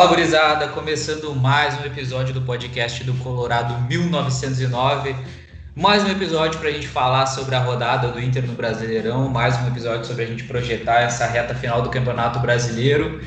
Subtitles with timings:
[0.00, 0.68] Fala, gurizada!
[0.68, 5.14] Começando mais um episódio do podcast do Colorado 1909.
[5.76, 9.28] Mais um episódio para a gente falar sobre a rodada do Inter no Brasileirão.
[9.28, 13.20] Mais um episódio sobre a gente projetar essa reta final do Campeonato Brasileiro.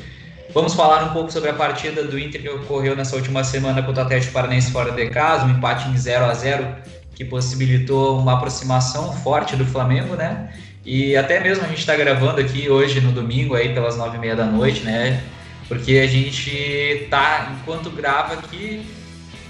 [0.52, 4.02] Vamos falar um pouco sobre a partida do Inter que ocorreu nessa última semana contra
[4.02, 6.74] o Atlético Paranaense fora de casa, um empate em 0 a 0
[7.14, 10.52] que possibilitou uma aproximação forte do Flamengo, né?
[10.84, 14.20] E até mesmo a gente está gravando aqui hoje no domingo aí pelas nove e
[14.20, 15.22] meia da noite, né?
[15.68, 18.86] Porque a gente tá, enquanto grava aqui,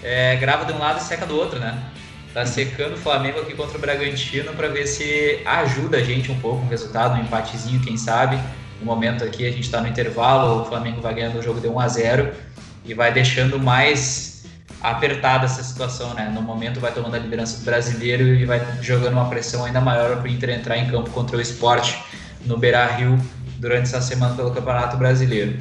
[0.02, 1.82] é, grava de um lado e seca do outro, né?
[2.32, 6.38] Tá secando o Flamengo aqui contra o Bragantino para ver se ajuda a gente um
[6.40, 8.38] pouco o resultado, um empatezinho, quem sabe.
[8.80, 11.68] No momento aqui a gente está no intervalo, o Flamengo vai ganhando o jogo de
[11.68, 12.32] 1 a 0
[12.84, 14.44] e vai deixando mais
[14.82, 16.30] apertada essa situação, né?
[16.34, 20.16] No momento vai tomando a liderança do brasileiro e vai jogando uma pressão ainda maior
[20.16, 21.98] para o Inter entrar em campo contra o esporte
[22.44, 23.18] no Beira-Rio
[23.58, 25.56] durante essa semana pelo Campeonato Brasileiro.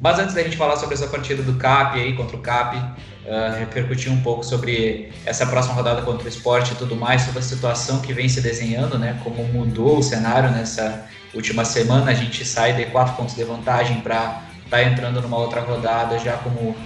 [0.00, 3.58] Mas antes da gente falar sobre essa partida do CAP aí contra o CAP, uh,
[3.58, 7.42] repercutir um pouco sobre essa próxima rodada contra o esporte e tudo mais, sobre a
[7.42, 9.20] situação que vem se desenhando, né?
[9.24, 14.00] Como mudou o cenário nessa última semana, a gente sai de quatro pontos de vantagem
[14.00, 16.76] para estar tá entrando numa outra rodada já como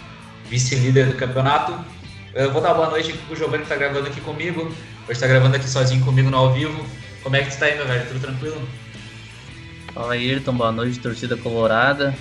[0.49, 1.75] vice-líder do campeonato.
[2.35, 4.63] Eu vou dar boa noite pro Giovanni que está gravando aqui comigo.
[5.03, 6.83] Hoje está gravando aqui sozinho comigo no ao vivo.
[7.23, 8.07] Como é que tu tá aí, meu velho?
[8.07, 8.69] Tudo tranquilo?
[9.93, 12.15] Fala Ayrton, boa noite, torcida colorada.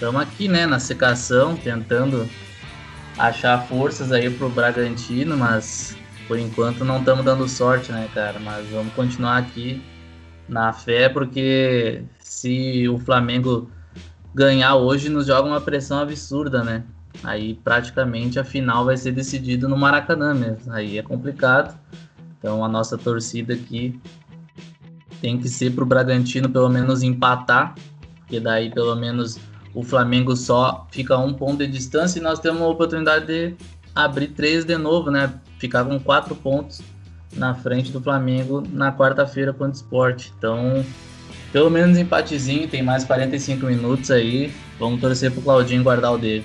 [0.00, 2.26] Estamos aqui, né, na secação, tentando
[3.18, 5.94] achar forças aí pro Bragantino, mas
[6.26, 8.40] por enquanto não estamos dando sorte, né, cara?
[8.40, 9.82] Mas vamos continuar aqui
[10.48, 13.70] na fé, porque se o Flamengo
[14.34, 16.82] ganhar hoje, nos joga uma pressão absurda, né?
[17.22, 20.72] Aí praticamente a final vai ser decidida no Maracanã mesmo.
[20.72, 21.78] Aí é complicado.
[22.38, 24.00] Então a nossa torcida aqui
[25.20, 27.74] tem que ser pro Bragantino pelo menos empatar,
[28.20, 29.38] porque daí pelo menos
[29.74, 33.54] o Flamengo só fica um ponto de distância e nós temos a oportunidade de
[33.94, 35.32] abrir três de novo, né?
[35.58, 36.80] Ficar com quatro pontos
[37.34, 40.28] na frente do Flamengo na quarta-feira contra o Sport.
[40.36, 40.84] Então,
[41.52, 44.52] pelo menos empatezinho, tem mais 45 minutos aí.
[44.78, 46.44] Vamos torcer pro Claudinho guardar o dele.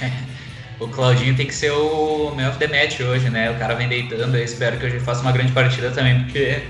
[0.78, 3.50] o Claudinho tem que ser o man of the match hoje, né?
[3.50, 6.62] O cara vem deitando, eu espero que hoje faça uma grande partida também, porque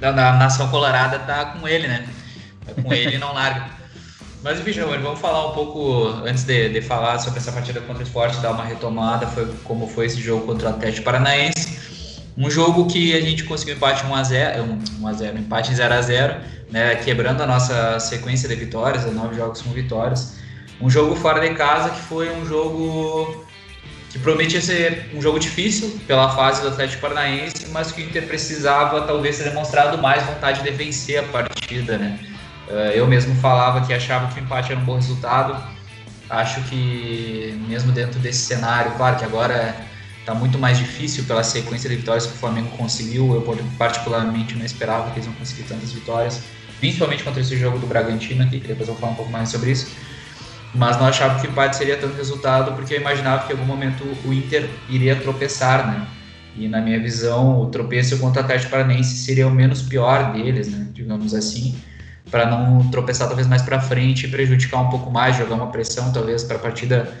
[0.00, 2.06] a nação colorada tá com ele, né?
[2.64, 3.75] Tá com ele e não larga.
[4.46, 8.06] Mas Giovanni, vamos falar um pouco, antes de, de falar sobre essa partida contra o
[8.06, 12.20] esporte, dar uma retomada, foi como foi esse jogo contra o Atlético Paranaense.
[12.38, 16.36] Um jogo que a gente conseguiu empate 1x0, 1x0, um empate em 0x0,
[16.70, 20.36] né, quebrando a nossa sequência de vitórias, nove jogos com vitórias.
[20.80, 23.44] Um jogo fora de casa que foi um jogo
[24.10, 28.24] que prometia ser um jogo difícil pela fase do Atlético Paranaense, mas que o Inter
[28.28, 32.35] precisava talvez ter demonstrado mais vontade de vencer a partida, né?
[32.68, 35.56] Eh, eu mesmo falava que achava que o empate era um bom resultado.
[36.28, 39.76] Acho que, mesmo dentro desse cenário, claro que agora
[40.18, 43.32] está muito mais difícil pela sequência de vitórias que o Flamengo conseguiu.
[43.32, 43.42] Eu,
[43.78, 46.42] particularmente, não esperava que eles iam conseguir tantas vitórias,
[46.80, 49.70] principalmente contra esse jogo do Bragantino que depois eu vou falar um pouco mais sobre
[49.70, 49.88] isso.
[50.74, 53.64] Mas não achava que o empate seria tanto resultado, porque eu imaginava que em algum
[53.64, 56.06] momento o Inter iria tropeçar, né?
[56.56, 60.68] E na minha visão, o tropeço contra o Atlético Paranense seria o menos pior deles,
[60.68, 60.88] né?
[60.92, 61.76] Digamos assim
[62.30, 66.12] para não tropeçar talvez mais para frente e prejudicar um pouco mais, jogar uma pressão
[66.12, 67.12] talvez para a partida,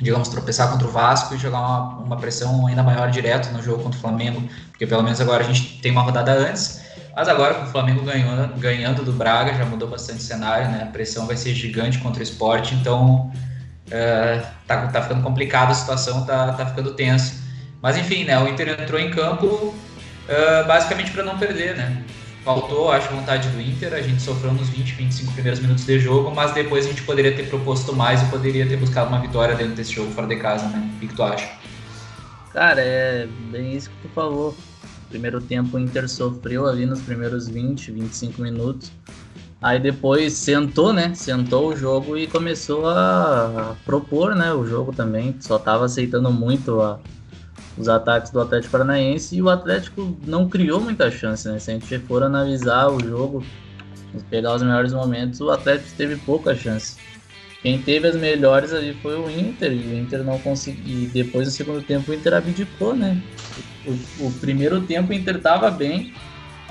[0.00, 3.82] digamos, tropeçar contra o Vasco e jogar uma, uma pressão ainda maior direto no jogo
[3.82, 6.82] contra o Flamengo, porque pelo menos agora a gente tem uma rodada antes,
[7.14, 10.84] mas agora com o Flamengo ganhando, ganhando do Braga já mudou bastante o cenário, né?
[10.84, 13.30] A pressão vai ser gigante contra o esporte, então
[13.88, 17.42] uh, tá, tá ficando complicada a situação, tá, tá ficando tenso.
[17.82, 18.38] Mas enfim, né?
[18.38, 22.02] O Inter entrou em campo uh, basicamente para não perder, né?
[22.44, 23.94] Faltou, acho, vontade do Inter.
[23.94, 27.34] A gente sofreu nos 20, 25 primeiros minutos de jogo, mas depois a gente poderia
[27.34, 30.66] ter proposto mais e poderia ter buscado uma vitória dentro desse jogo fora de casa,
[30.68, 30.90] né?
[30.96, 31.48] O que, tu acha?
[32.52, 34.56] Cara, é bem isso que tu falou.
[35.08, 38.90] Primeiro tempo o Inter sofreu ali nos primeiros 20, 25 minutos.
[39.60, 41.14] Aí depois sentou, né?
[41.14, 44.52] Sentou o jogo e começou a propor, né?
[44.52, 45.36] O jogo também.
[45.38, 46.98] Só tava aceitando muito a,
[47.76, 51.58] os ataques do Atlético Paranaense e o Atlético não criou muita chance, né?
[51.58, 53.44] Se a gente for analisar o jogo,
[54.28, 56.96] pegar os melhores momentos, o Atlético teve pouca chance.
[57.62, 61.04] Quem teve as melhores ali foi o Inter, e o Inter não conseguiu.
[61.04, 63.22] E depois do segundo tempo o Inter abdicou, né?
[63.86, 66.12] O, o primeiro tempo o Inter tava bem,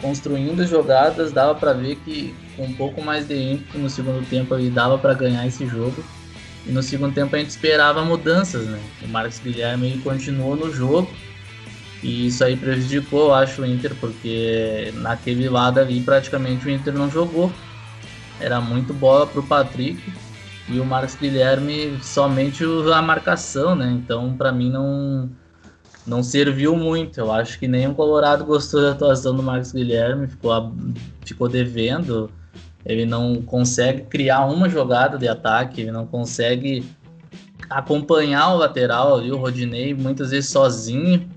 [0.02, 4.54] construindo jogadas, dava para ver que com um pouco mais de ímpeto no segundo tempo
[4.54, 6.04] ali dava para ganhar esse jogo.
[6.66, 8.80] E no segundo tempo a gente esperava mudanças, né?
[9.04, 11.10] O Marcos Guilherme continuou no jogo.
[12.04, 16.94] E isso aí prejudicou, eu acho, o Inter, porque naquele lado ali praticamente o Inter
[16.94, 17.52] não jogou.
[18.40, 20.02] Era muito bola pro Patrick.
[20.68, 23.92] e o Marcos Guilherme somente a marcação, né?
[23.92, 25.30] Então, para mim, não,
[26.06, 27.20] não serviu muito.
[27.20, 30.74] Eu acho que nem o Colorado gostou da atuação do Marcos Guilherme, ficou,
[31.26, 32.32] ficou devendo.
[32.86, 36.84] Ele não consegue criar uma jogada de ataque, ele não consegue
[37.70, 41.30] acompanhar o lateral ali, o Rodinei, muitas vezes sozinho.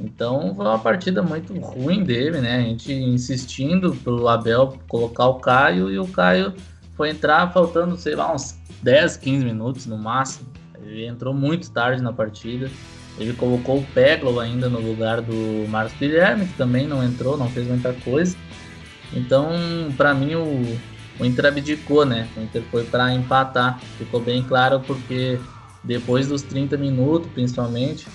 [0.00, 2.56] Então foi uma partida muito ruim dele, né?
[2.56, 6.54] A gente insistindo pro Abel colocar o Caio e o Caio
[6.96, 10.48] foi entrar faltando, sei lá, uns 10, 15 minutos no máximo.
[10.82, 12.70] Ele entrou muito tarde na partida.
[13.18, 17.48] Ele colocou o Peglo ainda no lugar do Marcos Guilherme, que também não entrou, não
[17.48, 18.36] fez muita coisa.
[19.12, 19.50] Então,
[19.96, 20.78] para mim, o,
[21.18, 22.28] o Inter abdicou, né?
[22.36, 23.80] O Inter foi para empatar.
[23.98, 25.38] Ficou bem claro porque
[25.82, 28.06] depois dos 30 minutos, principalmente,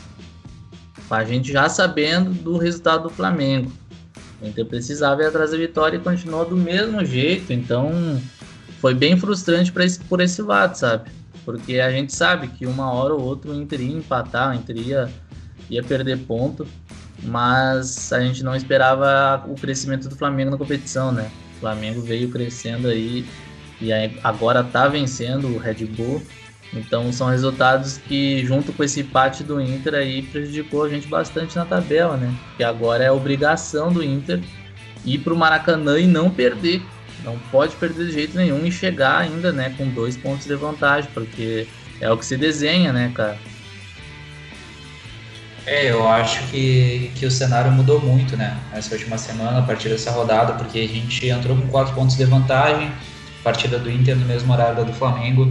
[1.10, 3.72] a gente já sabendo do resultado do Flamengo.
[4.42, 7.52] O Inter precisava ir atrás da vitória e continuou do mesmo jeito.
[7.52, 8.22] Então,
[8.80, 11.10] foi bem frustrante para esse, por esse lado, sabe?
[11.44, 14.78] Porque a gente sabe que uma hora ou outra o Inter ia empatar, o Inter
[14.78, 15.10] ia,
[15.70, 16.68] ia perder ponto,
[17.26, 21.30] mas a gente não esperava o crescimento do Flamengo na competição, né?
[21.58, 23.26] O Flamengo veio crescendo aí
[23.82, 23.92] e
[24.24, 26.22] agora tá vencendo o Red Bull.
[26.74, 31.56] Então são resultados que, junto com esse empate do Inter aí, prejudicou a gente bastante
[31.56, 32.34] na tabela, né?
[32.58, 34.42] Que agora é obrigação do Inter
[35.06, 36.82] ir para o Maracanã e não perder
[37.26, 41.10] não pode perder de jeito nenhum e chegar ainda, né, com dois pontos de vantagem,
[41.14, 41.68] porque
[42.00, 43.38] é o que se desenha, né, cara?
[45.66, 49.90] É, eu acho que, que o cenário mudou muito, né, essa última semana, a partir
[49.90, 52.92] dessa rodada, porque a gente entrou com quatro pontos de vantagem,
[53.44, 55.46] partida do Inter no mesmo horário da do Flamengo,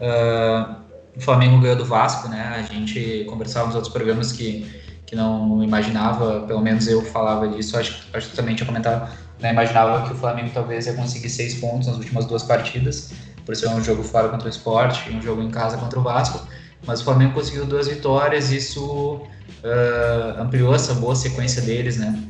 [0.00, 0.74] uh,
[1.16, 4.70] o Flamengo ganhou do Vasco, né, a gente conversava nos outros programas que,
[5.06, 9.50] que não imaginava, pelo menos eu falava disso, acho, acho que também tinha comentado, né,
[9.50, 13.12] imaginava que o Flamengo talvez ia conseguir seis pontos nas últimas duas partidas,
[13.46, 16.02] por ser um jogo fora contra o esporte e um jogo em casa contra o
[16.02, 16.46] Vasco.
[16.86, 19.22] Mas o Flamengo conseguiu duas vitórias, isso
[19.64, 22.22] uh, ampliou essa boa sequência deles, né?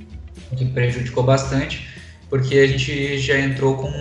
[0.51, 1.87] O que prejudicou bastante,
[2.31, 3.93] porque a gente já entrou com.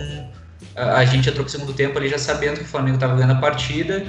[0.76, 3.34] A gente entrou com o segundo tempo ali já sabendo que o Flamengo estava ganhando
[3.34, 4.04] a partida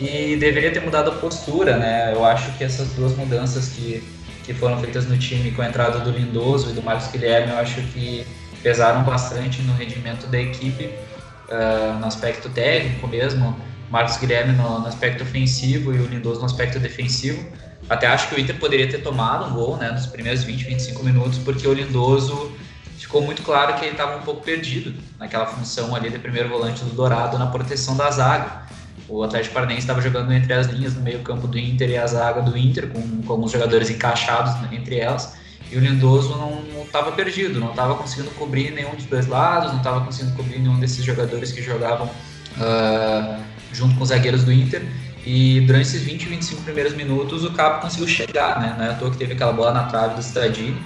[0.00, 2.12] e deveria ter mudado a postura, né?
[2.12, 4.02] Eu acho que essas duas mudanças que,
[4.44, 7.58] que foram feitas no time com a entrada do Lindoso e do Marcos Guilherme, eu
[7.58, 8.26] acho que
[8.62, 13.56] pesaram bastante no rendimento da equipe, uh, no aspecto técnico mesmo.
[13.90, 17.44] Marcos Guilherme no, no, aspecto ofensivo e o Lindoso no aspecto defensivo.
[17.88, 21.02] Até acho que o Inter poderia ter tomado um gol né, nos primeiros 20, 25
[21.02, 22.52] minutos, porque o Lindoso
[22.98, 26.84] ficou muito claro que ele estava um pouco perdido naquela função ali de primeiro volante
[26.84, 28.68] do Dourado na proteção da zaga.
[29.08, 32.06] O Atlético Paranaense estava jogando entre as linhas no meio campo do Inter e a
[32.06, 35.34] zaga do Inter, com, com alguns jogadores encaixados entre elas.
[35.70, 39.78] E o Lindoso não estava perdido, não estava conseguindo cobrir nenhum dos dois lados, não
[39.78, 43.42] estava conseguindo cobrir nenhum desses jogadores que jogavam uh,
[43.72, 44.82] junto com os zagueiros do Inter.
[45.26, 48.74] E durante esses 20, 25 primeiros minutos o Cabo conseguiu chegar, né?
[48.78, 50.80] Não é à toa que teve aquela bola na trave do Stradini,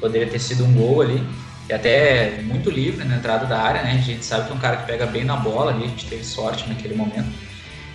[0.00, 1.22] poderia ter sido um gol ali,
[1.68, 3.92] e até muito livre na entrada da área, né?
[3.92, 6.06] A gente sabe que é um cara que pega bem na bola ali, a gente
[6.06, 7.28] teve sorte naquele momento.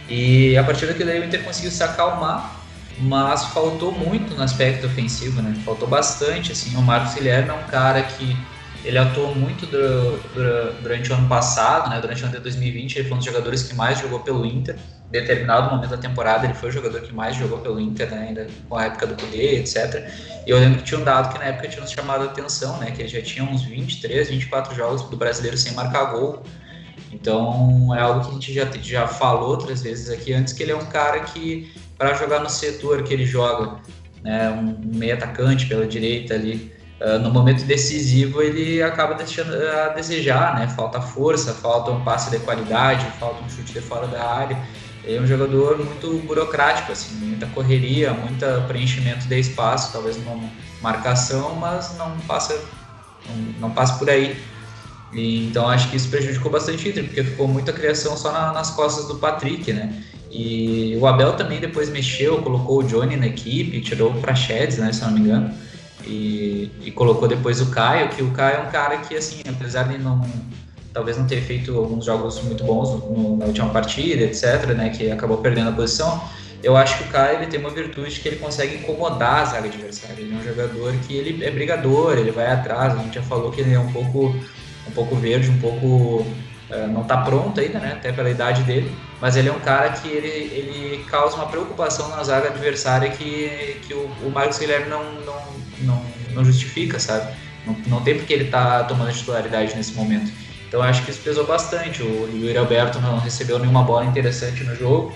[0.10, 2.64] E a partir daquilo aí o Inter conseguiu se acalmar
[3.00, 5.56] mas faltou muito no aspecto ofensivo, né?
[5.66, 8.38] Faltou bastante, assim, o Marcos Guilherme é um cara que
[8.84, 9.66] ele atuou muito
[10.82, 12.00] durante o ano passado, né?
[12.00, 14.78] Durante o ano de 2020, ele foi um dos jogadores que mais jogou pelo Inter.
[15.14, 18.26] Determinado momento da temporada, ele foi o jogador que mais jogou pelo Inter, né?
[18.30, 20.12] Ainda com a época do Cudê, etc.
[20.44, 22.80] E eu lembro que tinha um dado que na época tinha nos chamado a atenção,
[22.80, 22.90] né?
[22.90, 26.42] Que ele já tinha uns 23, 24 jogos do brasileiro sem marcar gol.
[27.12, 30.72] Então é algo que a gente já, já falou outras vezes aqui antes, que ele
[30.72, 33.82] é um cara que para jogar no setor que ele joga,
[34.24, 39.90] né, um, meio atacante pela direita ali, uh, no momento decisivo ele acaba deixando a
[39.90, 40.68] desejar, né?
[40.70, 44.58] Falta força, falta um passe de qualidade, falta um chute de fora da área.
[45.06, 50.50] É um jogador muito burocrático, assim, muita correria, muito preenchimento de espaço, talvez uma
[50.82, 52.58] marcação, mas não passa,
[53.28, 54.38] não, não passa por aí.
[55.12, 58.54] E, então acho que isso prejudicou bastante o Inter, porque ficou muita criação só na,
[58.54, 60.04] nas costas do Patrick, né?
[60.32, 64.92] E o Abel também depois mexeu, colocou o Johnny na equipe, tirou o Prachedes, né,
[64.92, 65.54] se não me engano,
[66.06, 69.84] e, e, colocou depois o Caio, que o Caio é um cara que, assim, apesar
[69.84, 70.26] de não
[70.94, 75.10] talvez não ter feito alguns jogos muito bons no, na última partida, etc., né, que
[75.12, 76.24] acabou perdendo a posição,
[76.62, 79.68] eu acho que o Caio ele tem uma virtude que ele consegue incomodar a zaga
[79.68, 80.16] adversária.
[80.22, 82.94] Ele é um jogador que ele é brigador, ele vai atrás.
[82.94, 84.34] A gente já falou que ele é um pouco,
[84.88, 86.26] um pouco verde, um pouco
[86.70, 87.94] é, não está pronto ainda, né?
[87.94, 92.08] Até pela idade dele, mas ele é um cara que ele, ele causa uma preocupação
[92.10, 95.44] na zaga adversária que, que o, o Marcos Guilherme não, não,
[95.82, 97.32] não, não justifica, sabe?
[97.66, 100.32] Não, não tem porque ele tá tomando titularidade nesse momento.
[100.74, 102.02] Então acho que isso pesou bastante.
[102.02, 105.14] O Yuri Alberto não recebeu nenhuma bola interessante no jogo,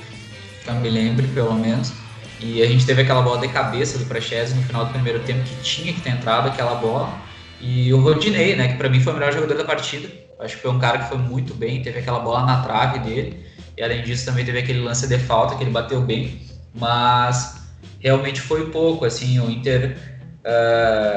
[0.63, 1.93] que eu me lembre, pelo menos.
[2.39, 5.41] E a gente teve aquela bola de cabeça do Praxedes no final do primeiro tempo,
[5.41, 7.11] que tinha que ter entrado aquela bola.
[7.59, 10.07] E o Rodinei, né, que para mim foi o melhor jogador da partida.
[10.39, 13.43] Acho que foi um cara que foi muito bem, teve aquela bola na trave dele.
[13.75, 16.39] E além disso também teve aquele lance de falta que ele bateu bem.
[16.75, 17.63] Mas
[17.99, 20.16] realmente foi pouco, assim, o Inter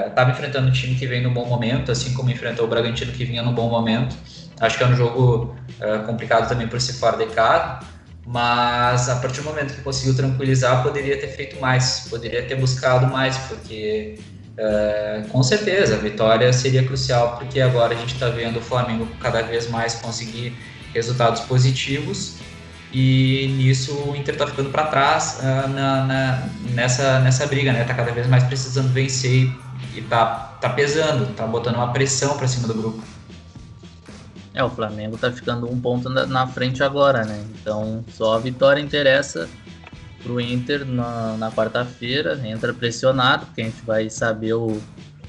[0.08, 3.12] estava uh, enfrentando um time que vem no bom momento, assim como enfrentou o Bragantino
[3.12, 4.16] que vinha no bom momento.
[4.58, 7.80] Acho que é um jogo uh, complicado também por ser fora de casa,
[8.26, 13.06] mas a partir do momento que conseguiu tranquilizar, poderia ter feito mais, poderia ter buscado
[13.06, 14.18] mais, porque
[14.58, 19.08] uh, com certeza a vitória seria crucial, porque agora a gente está vendo o Flamengo
[19.20, 20.54] cada vez mais conseguir
[20.92, 22.38] resultados positivos
[22.92, 27.84] e nisso o Inter está ficando para trás uh, na, na, nessa, nessa briga, né?
[27.84, 29.52] Tá cada vez mais precisando vencer
[29.94, 33.02] e, tá, tá pesando, tá botando uma pressão para cima do grupo.
[34.52, 37.44] É, o Flamengo tá ficando um ponto na, na frente agora, né?
[37.60, 39.48] Então só a vitória interessa
[40.22, 44.80] pro Inter na, na quarta-feira, entra pressionado, porque a gente vai saber o,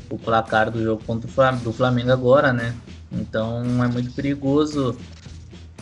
[0.09, 2.75] o placar do jogo contra o Flamengo, do Flamengo agora, né?
[3.11, 4.97] Então é muito perigoso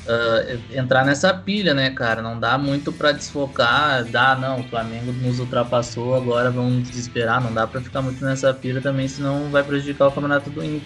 [0.09, 2.21] uh, entrar nessa pilha, né, cara?
[2.21, 7.53] Não dá muito para desfocar, dá, não, o Flamengo nos ultrapassou, agora vamos desesperar, não
[7.53, 10.81] dá para ficar muito nessa pilha também, senão vai prejudicar o campeonato do Inter.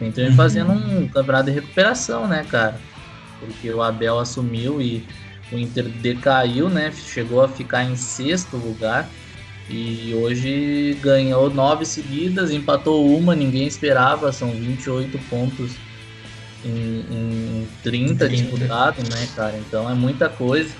[0.00, 0.34] Então uhum.
[0.34, 2.78] fazendo um campeonato de recuperação, né, cara?
[3.40, 5.06] Porque o Abel assumiu e
[5.50, 6.92] o Inter decaiu, né?
[6.92, 9.08] Chegou a ficar em sexto lugar.
[9.68, 15.72] E hoje ganhou nove seguidas, empatou uma, ninguém esperava, são 28 pontos
[16.66, 19.56] em, em 30, 30 disputados, né, cara?
[19.56, 20.74] Então é muita coisa.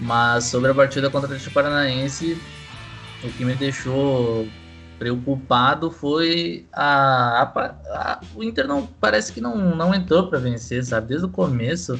[0.00, 2.40] Mas sobre a partida contra o Atlético Paranaense,
[3.24, 4.46] o que me deixou
[4.98, 10.84] preocupado foi a, a, a, o Inter não parece que não, não entrou para vencer,
[10.84, 11.08] sabe?
[11.08, 11.98] Desde o começo,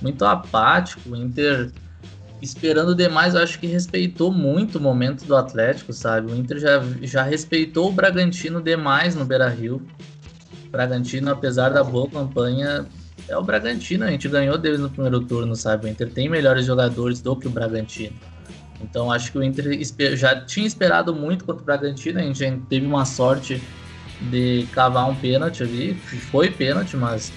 [0.00, 1.70] muito apático, o Inter
[2.40, 6.32] esperando demais, eu acho que respeitou muito o momento do Atlético, sabe?
[6.32, 9.80] O Inter já, já respeitou o Bragantino demais no Beira-Rio.
[10.72, 12.86] Bragantino, apesar da boa campanha,
[13.28, 14.04] é o Bragantino.
[14.04, 15.86] A gente ganhou deles no primeiro turno, sabe?
[15.86, 18.16] O Inter tem melhores jogadores do que o Bragantino.
[18.80, 19.78] Então acho que o Inter
[20.16, 22.18] já tinha esperado muito contra o Bragantino.
[22.18, 23.62] A gente teve uma sorte
[24.22, 25.94] de cavar um pênalti ali.
[26.30, 27.30] Foi pênalti, mas,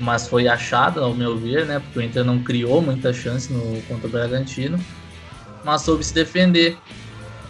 [0.00, 1.78] mas foi achado, ao meu ver, né?
[1.78, 4.78] Porque o Inter não criou muita chance no, contra o Bragantino.
[5.64, 6.76] Mas soube se defender.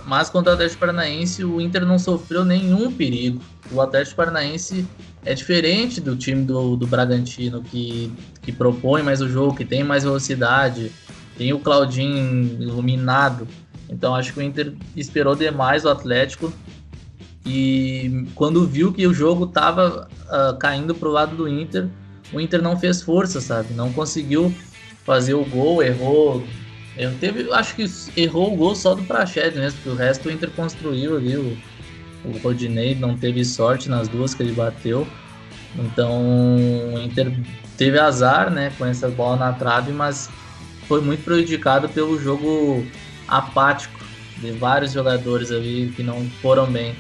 [0.05, 3.41] Mas contra o Atlético Paranaense, o Inter não sofreu nenhum perigo.
[3.73, 4.87] O Atlético Paranaense
[5.25, 8.13] é diferente do time do, do Bragantino, que,
[8.43, 10.93] que propõe mais o jogo, que tem mais velocidade,
[11.37, 13.47] tem o Claudinho iluminado.
[13.89, 16.53] Então acho que o Inter esperou demais o Atlético.
[17.45, 21.89] E quando viu que o jogo estava uh, ah, caindo para o lado do Inter,
[22.33, 23.75] o Inter não fez força, sabe?
[23.75, 24.55] Não conseguiu
[25.05, 26.43] fazer o gol, errou
[26.97, 27.87] eu teve, acho que
[28.17, 31.37] errou o gol só do Praxedes mesmo, porque o resto o Inter construiu ali.
[31.37, 31.57] O,
[32.25, 35.07] o Rodinei não teve sorte nas duas que ele bateu.
[35.77, 36.57] Então
[36.95, 37.33] o Inter
[37.77, 40.29] teve azar né, com essa bola na trave, mas
[40.87, 42.87] foi muito prejudicado pelo jogo
[43.27, 44.01] apático
[44.39, 46.95] de vários jogadores ali que não foram bem.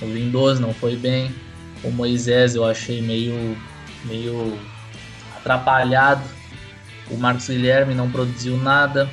[0.00, 1.34] O Lindoso não foi bem,
[1.82, 3.56] o Moisés eu achei meio,
[4.04, 4.58] meio
[5.36, 6.22] atrapalhado,
[7.10, 9.08] o Marcos Guilherme não produziu nada.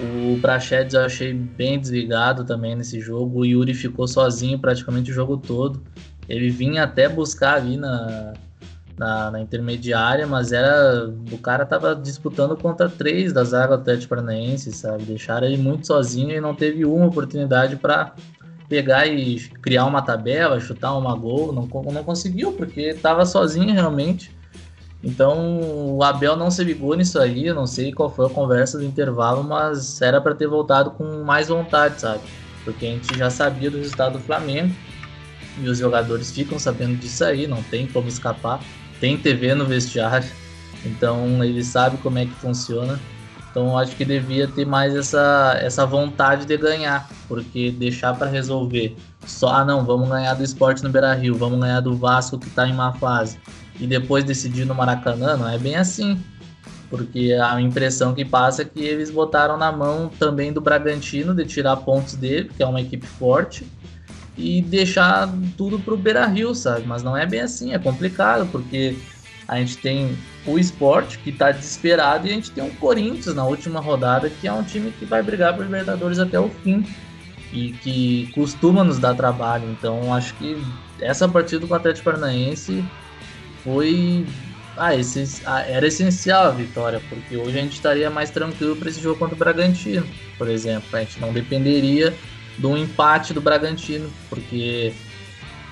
[0.00, 3.40] O Prachedes eu achei bem desligado também nesse jogo.
[3.40, 5.82] O Yuri ficou sozinho praticamente o jogo todo.
[6.28, 8.34] Ele vinha até buscar ali na,
[8.96, 14.10] na, na intermediária, mas era o cara tava disputando contra três da zaga do Atlético
[14.10, 15.04] Paranaense, sabe?
[15.04, 18.14] Deixaram ele muito sozinho e não teve uma oportunidade para
[18.68, 21.52] pegar e criar uma tabela, chutar uma gol.
[21.52, 24.37] Não, não conseguiu, porque estava sozinho realmente.
[25.02, 25.60] Então
[25.96, 28.84] o Abel não se ligou nisso aí, eu não sei qual foi a conversa do
[28.84, 32.20] intervalo, mas era para ter voltado com mais vontade, sabe?
[32.64, 34.74] Porque a gente já sabia do resultado do Flamengo
[35.58, 38.60] e os jogadores ficam sabendo disso aí, não tem como escapar.
[39.00, 40.28] Tem TV no vestiário,
[40.84, 42.98] então ele sabe como é que funciona.
[43.50, 48.96] Então acho que devia ter mais essa, essa vontade de ganhar, porque deixar para resolver
[49.24, 52.48] só, ah não, vamos ganhar do esporte no Beira Rio, vamos ganhar do Vasco que
[52.48, 53.38] está em má fase
[53.80, 56.20] e depois decidir no Maracanã, não é bem assim.
[56.90, 61.44] Porque a impressão que passa é que eles botaram na mão também do Bragantino de
[61.44, 63.66] tirar pontos dele, que é uma equipe forte,
[64.36, 66.86] e deixar tudo pro Beira Rio, sabe?
[66.86, 68.96] Mas não é bem assim, é complicado, porque
[69.46, 70.16] a gente tem
[70.46, 74.46] o esporte que está desesperado e a gente tem o Corinthians na última rodada, que
[74.48, 76.86] é um time que vai brigar por Libertadores até o fim
[77.52, 79.68] e que costuma nos dar trabalho.
[79.70, 80.56] Então acho que
[81.00, 82.84] essa partida com o Atlético Paranaense
[83.62, 84.26] foi
[84.78, 88.88] ah, esse, ah, era essencial a vitória, porque hoje a gente estaria mais tranquilo para
[88.88, 90.06] esse jogo contra o Bragantino,
[90.38, 90.88] por exemplo.
[90.92, 92.14] A gente não dependeria
[92.56, 94.92] de um empate do Bragantino, porque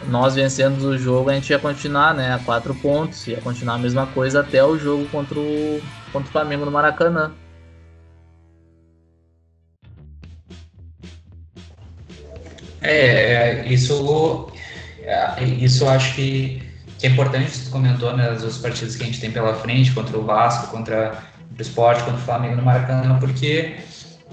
[0.08, 3.78] nós vencendo o jogo a gente ia continuar né, a quatro pontos, ia continuar a
[3.78, 5.80] mesma coisa até o jogo contra o,
[6.12, 7.32] contra o Flamengo no Maracanã.
[12.82, 14.52] É, é isso,
[15.02, 16.65] é, isso acho que
[16.98, 19.92] que é importante, você comentou, né, as duas partidas que a gente tem pela frente,
[19.92, 21.22] contra o Vasco, contra
[21.58, 23.76] o Sport, contra o Flamengo no Maracanã, porque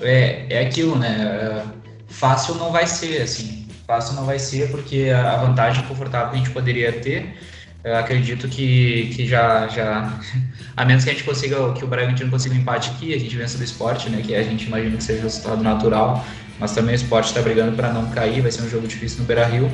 [0.01, 1.63] é, é aquilo, né,
[2.07, 6.39] fácil não vai ser, assim, fácil não vai ser, porque a vantagem confortável que a
[6.39, 7.37] gente poderia ter,
[7.83, 10.17] eu acredito que, que já, já,
[10.75, 13.35] a menos que a gente consiga, que o Bragantino consiga um empate aqui, a gente
[13.35, 16.25] vença do esporte, né, que a gente imagina que seja o resultado natural,
[16.59, 19.25] mas também o esporte está brigando para não cair, vai ser um jogo difícil no
[19.25, 19.65] Beira-Rio.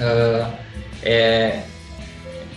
[0.00, 0.68] Uh,
[1.02, 1.62] é, é,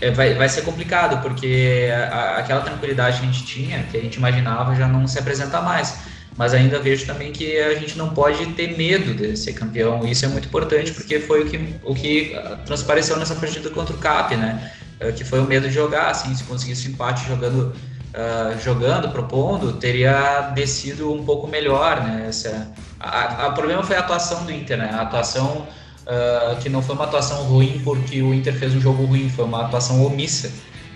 [0.09, 4.15] vai, vai ser complicado, porque a, aquela tranquilidade que a gente tinha, que a gente
[4.15, 6.09] imaginava, já não se apresenta mais.
[6.35, 10.07] Mas ainda vejo também que a gente não pode ter medo de ser campeão.
[10.07, 13.99] Isso é muito importante, porque foi o que, o que transpareceu nessa partida contra o
[13.99, 14.71] CAP, né?
[14.99, 17.73] É, que foi o medo de jogar, assim, se conseguisse empate jogando,
[18.13, 22.25] uh, jogando, propondo, teria descido um pouco melhor, né?
[22.29, 24.89] Essa, a, o problema foi a atuação do Inter, né?
[24.93, 25.67] A atuação
[26.07, 29.45] uh, que não foi uma atuação ruim porque o Inter fez um jogo ruim, foi
[29.45, 30.51] uma atuação omissa,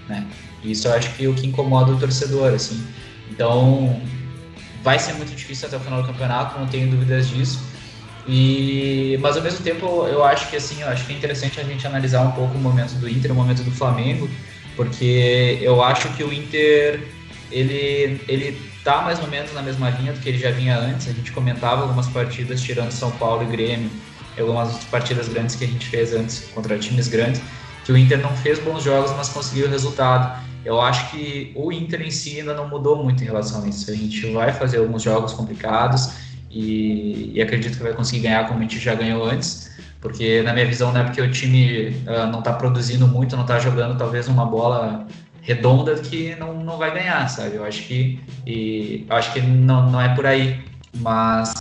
[0.07, 0.25] né?
[0.63, 2.83] Isso eu acho que é o que incomoda o torcedor, assim.
[3.29, 4.01] Então,
[4.83, 7.59] vai ser muito difícil até o final do campeonato, não tenho dúvidas disso.
[8.27, 11.63] E, mas ao mesmo tempo, eu acho que assim, eu acho que é interessante a
[11.63, 14.27] gente analisar um pouco o momento do Inter, o momento do Flamengo,
[14.75, 17.07] porque eu acho que o Inter
[17.51, 21.07] ele ele tá mais ou menos na mesma linha do que ele já vinha antes.
[21.07, 23.91] A gente comentava algumas partidas tirando São Paulo e Grêmio
[24.41, 27.41] algumas partidas grandes que a gente fez antes contra times grandes,
[27.83, 30.43] que o Inter não fez bons jogos, mas conseguiu o resultado.
[30.63, 33.89] Eu acho que o Inter em si ainda não mudou muito em relação a isso.
[33.91, 36.09] A gente vai fazer alguns jogos complicados
[36.49, 39.71] e, e acredito que vai conseguir ganhar como a gente já ganhou antes,
[40.01, 43.43] porque na minha visão não é porque o time uh, não está produzindo muito, não
[43.43, 45.05] está jogando talvez uma bola
[45.41, 47.55] redonda que não, não vai ganhar, sabe?
[47.55, 50.59] Eu acho que e, eu acho que não, não é por aí,
[50.95, 51.53] mas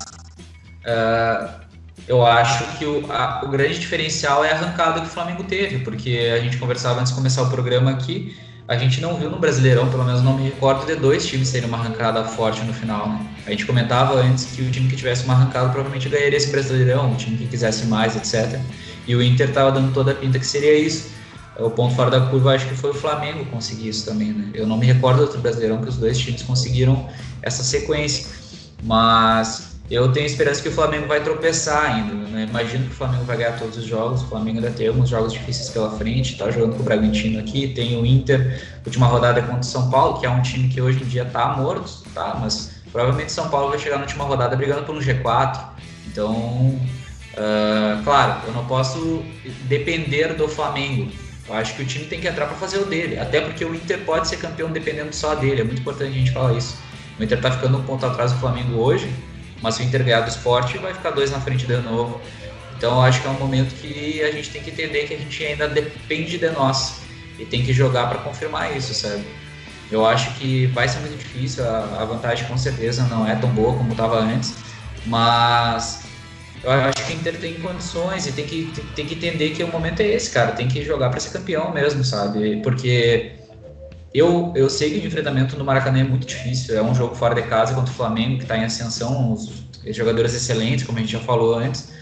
[0.86, 1.63] uh,
[2.06, 5.78] eu acho que o, a, o grande diferencial é a arrancada que o Flamengo teve,
[5.78, 8.36] porque a gente conversava antes de começar o programa aqui,
[8.66, 11.68] a gente não viu no Brasileirão, pelo menos não me recordo de dois times terem
[11.68, 13.26] uma arrancada forte no final, né?
[13.46, 17.12] A gente comentava antes que o time que tivesse uma arrancada provavelmente ganharia esse Brasileirão,
[17.12, 18.58] o time que quisesse mais, etc.
[19.06, 21.12] E o Inter estava dando toda a pinta que seria isso.
[21.58, 24.50] O ponto fora da curva acho que foi o Flamengo conseguir isso também, né?
[24.54, 27.06] Eu não me recordo do outro Brasileirão que os dois times conseguiram
[27.42, 28.26] essa sequência.
[28.82, 32.14] Mas eu tenho esperança que o Flamengo vai tropeçar ainda.
[32.14, 32.46] Né?
[32.48, 34.22] Imagino que o Flamengo vai ganhar todos os jogos.
[34.22, 36.32] O Flamengo ainda tem alguns jogos difíceis pela frente.
[36.32, 37.68] Está jogando com o Bragantino aqui.
[37.68, 41.02] Tem o Inter, última rodada contra o São Paulo, que é um time que hoje
[41.02, 42.38] em dia está morto, tá?
[42.40, 45.60] Mas provavelmente São Paulo vai chegar na última rodada brigando por um G4.
[46.06, 49.22] Então, uh, claro, eu não posso
[49.64, 51.12] depender do Flamengo.
[51.46, 53.18] Eu acho que o time tem que entrar para fazer o dele.
[53.18, 55.60] Até porque o Inter pode ser campeão dependendo só dele.
[55.60, 56.78] É muito importante a gente falar isso.
[57.20, 59.12] O Inter está ficando um ponto atrás do Flamengo hoje
[59.64, 62.20] mas se o Inter ganhar do esporte, vai ficar dois na frente de novo.
[62.76, 65.42] Então acho que é um momento que a gente tem que entender que a gente
[65.42, 67.00] ainda depende de nós
[67.38, 69.24] e tem que jogar para confirmar isso, sabe?
[69.90, 73.74] Eu acho que vai ser muito difícil, a, vantagem com certeza não é tão boa
[73.74, 74.52] como estava antes,
[75.06, 76.02] mas
[76.62, 79.68] eu acho que o Inter tem condições e tem que, tem que entender que o
[79.68, 80.52] momento é esse, cara.
[80.52, 82.60] Tem que jogar para ser campeão mesmo, sabe?
[82.62, 83.32] Porque
[84.14, 86.78] eu, eu sei que o enfrentamento no Maracanã é muito difícil.
[86.78, 90.32] É um jogo fora de casa contra o Flamengo, que está em ascensão, os jogadores
[90.34, 91.92] excelentes, como a gente já falou antes.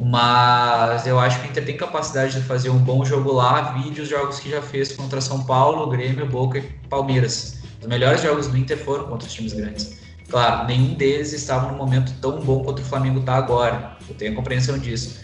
[0.00, 4.04] Mas eu acho que o Inter tem capacidade de fazer um bom jogo lá, vídeo
[4.04, 7.56] os jogos que já fez contra São Paulo, Grêmio, Boca e Palmeiras.
[7.80, 9.98] Os melhores jogos do Inter foram contra os times grandes.
[10.28, 13.96] Claro, nenhum deles estava no momento tão bom quanto o Flamengo está agora.
[14.08, 15.18] Eu tenho a compreensão disso.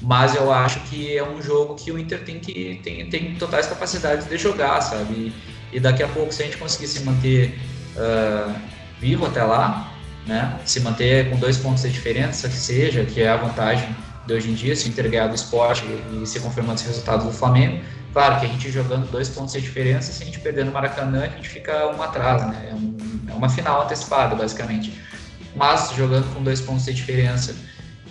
[0.00, 3.66] Mas eu acho que é um jogo que o Inter tem que tem, tem totais
[3.66, 5.32] capacidades de jogar, sabe?
[5.72, 7.58] E daqui a pouco, se a gente conseguir se manter
[7.96, 8.54] uh,
[9.00, 9.92] vivo até lá,
[10.26, 13.88] né, se manter com dois pontos de diferença, que seja, que é a vantagem
[14.26, 17.82] de hoje em dia, se intergar do esporte e, se confirmando esse resultado do Flamengo.
[18.12, 21.24] Claro que a gente jogando dois pontos de diferença, se a gente perder no Maracanã,
[21.24, 22.68] a gente fica um atrás, né?
[22.70, 22.96] É, um,
[23.28, 24.92] é uma final antecipada, basicamente.
[25.54, 27.54] Mas jogando com dois pontos de diferença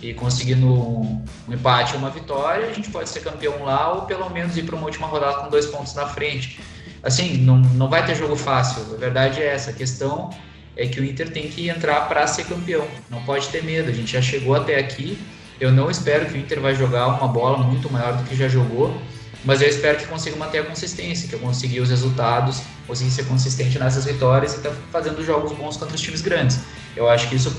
[0.02, 4.28] e conseguindo um empate ou uma vitória, a gente pode ser campeão lá ou pelo
[4.30, 6.60] menos ir para uma última rodada com dois pontos na frente
[7.02, 8.82] assim, não, não vai ter jogo fácil.
[8.94, 9.70] A verdade é essa.
[9.70, 10.30] A questão
[10.76, 12.86] é que o Inter tem que entrar para ser campeão.
[13.10, 13.90] Não pode ter medo.
[13.90, 15.18] A gente já chegou até aqui.
[15.60, 18.48] Eu não espero que o Inter vai jogar uma bola muito maior do que já
[18.48, 18.96] jogou,
[19.44, 23.26] mas eu espero que consiga manter a consistência, que eu consiga os resultados conseguir ser
[23.26, 26.60] consistente nessas vitórias e tá fazendo jogos bons contra os times grandes.
[26.96, 27.54] Eu acho que isso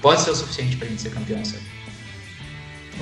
[0.00, 1.64] pode ser o suficiente pra gente ser campeão, sabe?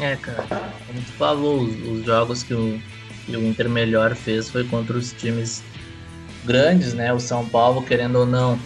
[0.00, 2.80] É, cara, como tu falou, os jogos que o,
[3.26, 5.62] que o Inter melhor fez foi contra os times
[6.48, 7.12] grandes, né?
[7.12, 8.58] O São Paulo, querendo ou não,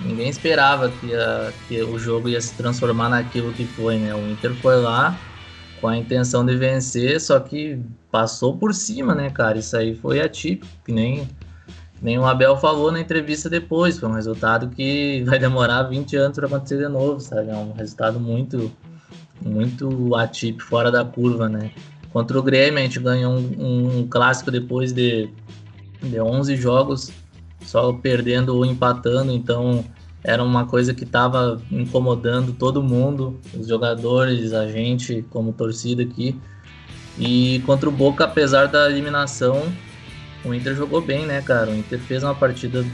[0.00, 4.14] ninguém esperava que, a, que o jogo ia se transformar naquilo que foi, né?
[4.14, 5.16] O Inter foi lá
[5.80, 7.78] com a intenção de vencer, só que
[8.10, 9.58] passou por cima, né, cara?
[9.58, 11.28] Isso aí foi atípico, que nem,
[12.00, 13.98] nem o Abel falou na entrevista depois.
[13.98, 17.50] Foi um resultado que vai demorar 20 anos para acontecer de novo, sabe?
[17.50, 18.72] É um resultado muito,
[19.42, 21.70] muito atípico, fora da curva, né?
[22.12, 25.28] Contra o Grêmio, a gente ganhou um, um clássico depois de,
[26.02, 27.12] de 11 jogos,
[27.66, 29.84] só perdendo ou empatando, então
[30.24, 36.38] era uma coisa que estava incomodando todo mundo, os jogadores, a gente, como torcida aqui.
[37.18, 39.62] E contra o Boca, apesar da eliminação,
[40.44, 41.70] o Inter jogou bem, né, cara?
[41.70, 42.84] O Inter fez uma partida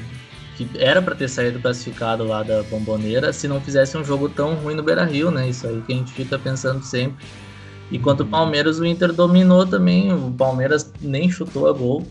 [0.56, 4.54] que era para ter saído classificado lá da Bomboneira se não fizesse um jogo tão
[4.54, 5.48] ruim no Beira-Rio, né?
[5.48, 7.24] Isso aí que a gente fica pensando sempre.
[7.90, 10.12] E contra o Palmeiras, o Inter dominou também.
[10.12, 12.06] O Palmeiras nem chutou a gol.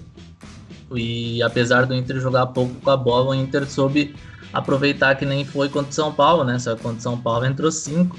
[0.97, 4.15] E apesar do Inter jogar pouco com a bola, o Inter soube
[4.53, 6.59] aproveitar que nem foi contra o São Paulo, né?
[6.59, 8.17] Só que contra o São Paulo entrou cinco.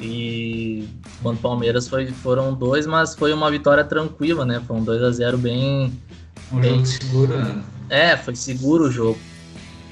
[0.00, 0.88] E
[1.22, 4.62] contra o Palmeiras foi, foram dois, mas foi uma vitória tranquila, né?
[4.66, 5.92] Foi um 2 a 0 bem.
[6.52, 6.74] Um bem...
[6.74, 7.62] jogo seguro, né?
[7.90, 9.18] É, foi seguro o jogo.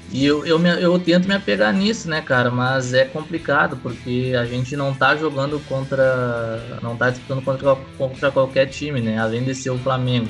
[0.09, 2.49] E eu, eu, me, eu tento me apegar nisso, né, cara?
[2.49, 6.79] Mas é complicado, porque a gente não tá jogando contra.
[6.81, 9.19] não tá disputando contra, contra qualquer time, né?
[9.19, 10.29] Além de ser o Flamengo,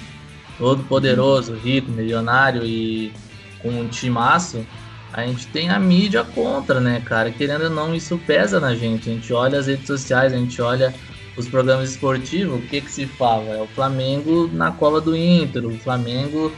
[0.58, 3.14] todo poderoso, rico, milionário e
[3.62, 4.66] com um timaço
[5.14, 7.32] a gente tem a mídia contra, né, cara?
[7.32, 9.10] Querendo ou não, isso pesa na gente.
[9.10, 10.94] A gente olha as redes sociais, a gente olha
[11.36, 13.46] os programas esportivos, o que que se fala?
[13.46, 16.52] É o Flamengo na cola do Inter, o Flamengo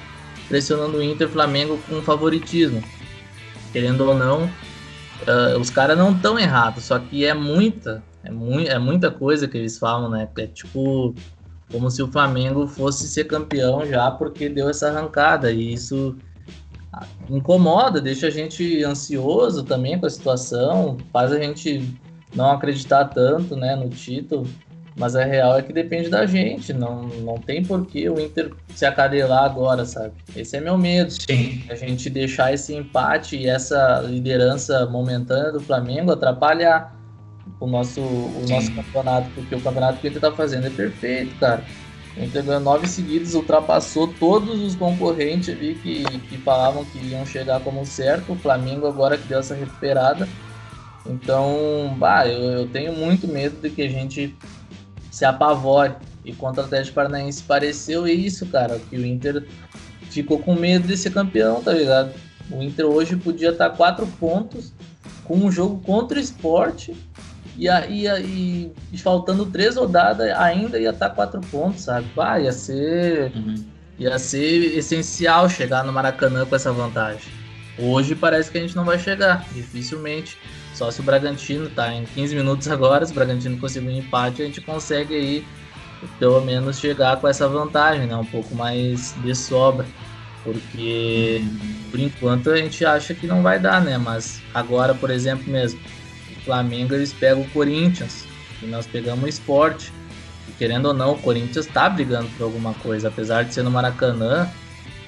[0.47, 2.83] pressionando o Inter, o Flamengo com favoritismo.
[3.71, 8.59] Querendo ou não, uh, os caras não estão errados, só que é muita, é, mu
[8.59, 10.27] é muita coisa que eles falam, né?
[10.37, 11.13] É tipo
[11.71, 16.15] como se o Flamengo fosse ser campeão já porque deu essa arrancada e isso
[17.29, 21.95] incomoda, deixa a gente ansioso também com a situação, faz a gente
[22.35, 24.47] não acreditar tanto né, no título.
[24.95, 28.51] Mas a real é que depende da gente, não, não tem por que o Inter
[28.75, 30.11] se acadelar agora, sabe?
[30.35, 31.09] Esse é meu medo.
[31.11, 31.63] Sim.
[31.69, 36.98] A gente deixar esse empate e essa liderança momentânea do Flamengo atrapalhar
[37.59, 41.63] o nosso, o nosso campeonato, porque o campeonato que Inter tá fazendo é perfeito, cara.
[42.17, 47.61] Inter ganhou nove seguidos, ultrapassou todos os concorrentes ali que, que falavam que iam chegar
[47.61, 48.33] como certo.
[48.33, 50.27] O Flamengo agora que deu essa recuperada.
[51.05, 54.35] Então, bah, eu, eu tenho muito medo de que a gente
[55.09, 55.93] se apavore.
[56.25, 59.47] E contra o Atlético Paranaense pareceu isso, cara, que o Inter
[60.09, 62.13] ficou com medo de ser campeão, tá ligado?
[62.51, 64.73] O Inter hoje podia estar quatro pontos
[65.23, 66.95] com um jogo contra o esporte
[67.67, 72.07] e, e, e faltando três rodadas ainda ia estar tá quatro pontos, sabe?
[72.17, 73.31] Ah, ia ser.
[73.35, 73.65] Uhum.
[73.97, 77.21] Ia ser essencial chegar no Maracanã com essa vantagem.
[77.77, 80.37] Hoje parece que a gente não vai chegar, dificilmente.
[80.73, 84.41] Só se o Bragantino tá em 15 minutos agora, se o Bragantino conseguir um empate,
[84.41, 85.45] a gente consegue aí
[86.17, 88.15] pelo menos chegar com essa vantagem, né?
[88.15, 89.85] Um pouco mais de sobra.
[90.43, 91.75] Porque uhum.
[91.91, 93.97] por enquanto a gente acha que não vai dar, né?
[93.97, 95.79] Mas agora, por exemplo, mesmo,
[96.39, 98.25] Flamengo eles pegam o Corinthians
[98.61, 99.91] e nós pegamos o esporte.
[100.47, 103.71] E querendo ou não, o Corinthians tá brigando por alguma coisa, apesar de ser no
[103.71, 104.49] Maracanã.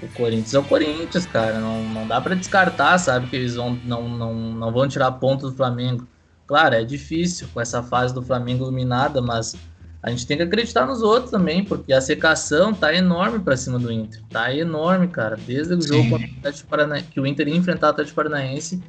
[0.02, 1.60] O Corinthians é o Corinthians, cara.
[1.60, 5.52] Não, não dá para descartar, sabe, que eles vão, não, não, não vão tirar pontos
[5.52, 6.08] do Flamengo.
[6.48, 9.56] Claro, é difícil com essa fase do Flamengo iluminada, mas
[10.04, 13.78] a gente tem que acreditar nos outros também, porque a secação tá enorme para cima
[13.78, 14.20] do Inter.
[14.30, 15.38] Tá enorme, cara.
[15.38, 18.84] Desde o jogo o que o Inter ia enfrentar o Atlético Paranaense,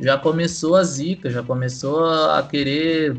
[0.00, 3.16] já começou a zica, já começou a querer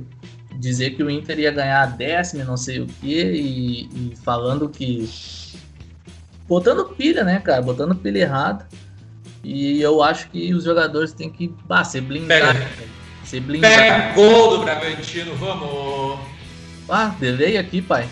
[0.60, 5.10] dizer que o Inter ia ganhar décimo, não sei o que, e, falando que.
[6.48, 7.62] Botando pilha, né, cara?
[7.62, 8.68] Botando pilha errada.
[9.44, 12.62] E eu acho que os jogadores têm que bah, ser blindados.
[13.26, 13.74] Ser blindado.
[13.74, 16.20] Pega gol do Bragantino, vamos!
[16.90, 18.08] Ah, delay aqui, pai.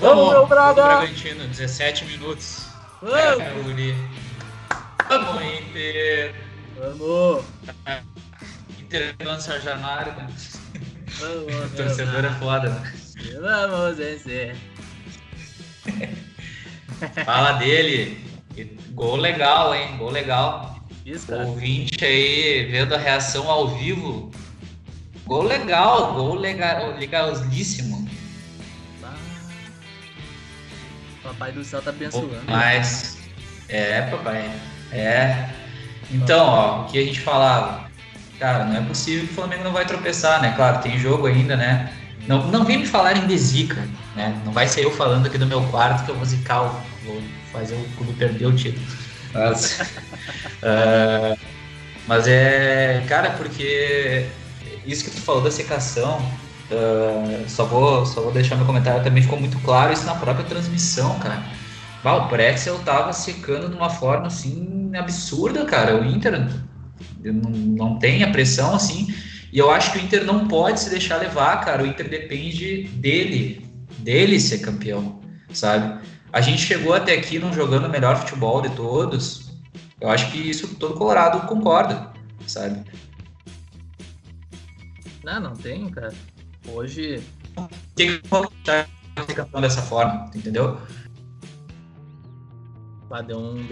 [0.00, 0.82] Vamos, vamos meu Braga!
[0.82, 2.66] Bragantino, 17 minutos.
[3.00, 3.44] Vamos!
[5.08, 6.34] Vamos, Inter!
[6.82, 7.44] Vamos!
[8.80, 10.28] Inter lança Januário, né?
[11.20, 12.92] Vamos, torcedor é foda, né?
[13.40, 14.56] Vamos vencer!
[17.24, 18.20] Fala dele!
[18.90, 19.96] Gol legal, hein?
[19.96, 20.76] Gol legal.
[21.06, 21.32] Isso.
[21.32, 24.32] Ouvinte aí, vendo a reação ao vivo.
[25.24, 28.10] Gol legal, gol legal, legalíssimo.
[31.22, 32.42] Papai do céu tá abençoando.
[32.48, 33.18] Mas
[33.68, 34.50] É, papai.
[34.90, 35.61] É.
[36.12, 37.90] Então, ó, o que a gente falava?
[38.38, 40.52] Cara, não é possível que o Flamengo não vai tropeçar, né?
[40.56, 41.92] Claro, tem jogo ainda, né?
[42.26, 44.36] Não, não vem me falar em desica, né?
[44.44, 46.60] Não vai ser eu falando aqui do meu quarto que eu vou zicar,
[47.04, 47.22] vou
[47.52, 48.84] fazer o clube perder o título.
[49.32, 49.80] Mas,
[50.62, 51.38] uh,
[52.06, 54.26] mas é, cara, porque
[54.86, 56.18] isso que tu falou da secação,
[56.70, 60.44] uh, só, vou, só vou deixar meu comentário também, ficou muito claro isso na própria
[60.44, 61.42] transmissão, cara.
[62.02, 66.00] Bah, o Pretzel tava secando de uma forma assim absurda, cara.
[66.00, 66.32] O Inter
[67.22, 69.14] não, não tem a pressão assim.
[69.52, 71.82] E eu acho que o Inter não pode se deixar levar, cara.
[71.82, 75.20] O Inter depende dele, dele ser campeão,
[75.52, 76.02] sabe?
[76.32, 79.52] A gente chegou até aqui não jogando o melhor futebol de todos.
[80.00, 82.10] Eu acho que isso todo Colorado concorda,
[82.46, 82.82] sabe?
[85.22, 86.12] Não, não tem, cara.
[86.66, 87.22] Hoje.
[87.94, 88.28] Tem que
[89.26, 90.80] ser campeão dessa forma, entendeu?
[93.12, 93.62] Ah, deu um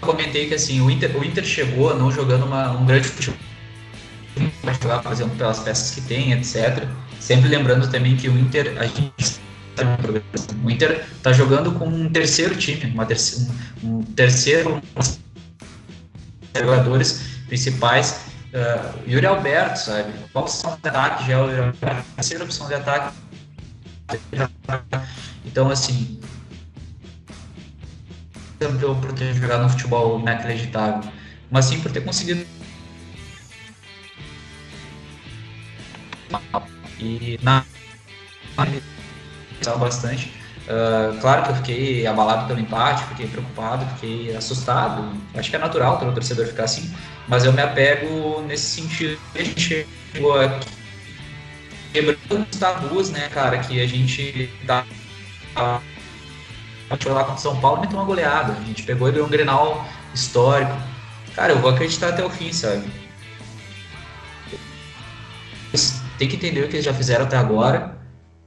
[0.00, 3.36] comentei que assim, o Inter, o Inter chegou não jogando uma, um grande futebol,
[5.02, 6.88] por exemplo, pelas peças que tem, etc.
[7.20, 9.38] Sempre lembrando também que o Inter, a gente
[10.64, 13.52] o Inter está jogando com um terceiro time, uma terceiro,
[13.84, 14.82] um, terceiro
[16.56, 18.28] jogadores principais.
[18.48, 20.10] Uh, Yuri Alberto, sabe?
[20.32, 23.14] Qual opção de ataque já é o a terceira opção de ataque.
[25.44, 26.20] Então, assim,
[28.58, 31.10] por, por ter jogado no futebol inacreditável,
[31.50, 32.46] mas sim por ter conseguido.
[36.98, 37.64] E na.
[39.78, 40.32] bastante.
[40.68, 45.16] Uh, claro que eu fiquei abalado pelo empate, fiquei preocupado, fiquei assustado.
[45.34, 46.94] Acho que é natural todo torcedor ficar assim,
[47.26, 49.18] mas eu me apego nesse sentido.
[49.34, 50.77] A gente chegou aqui
[51.92, 54.84] quebrando os tabus, né, cara, que a gente tá
[57.00, 58.52] foi lá contra São Paulo e meteu uma goleada.
[58.52, 60.72] A gente pegou e deu um Grenal histórico.
[61.34, 62.88] Cara, eu vou acreditar até o fim, sabe?
[66.18, 67.98] Tem que entender o que eles já fizeram até agora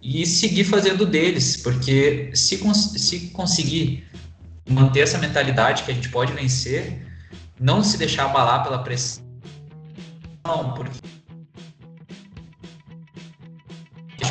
[0.01, 4.09] e seguir fazendo deles, porque se, cons se conseguir
[4.67, 7.05] manter essa mentalidade que a gente pode vencer,
[7.59, 9.23] não se deixar abalar pela pressão,
[10.75, 10.99] porque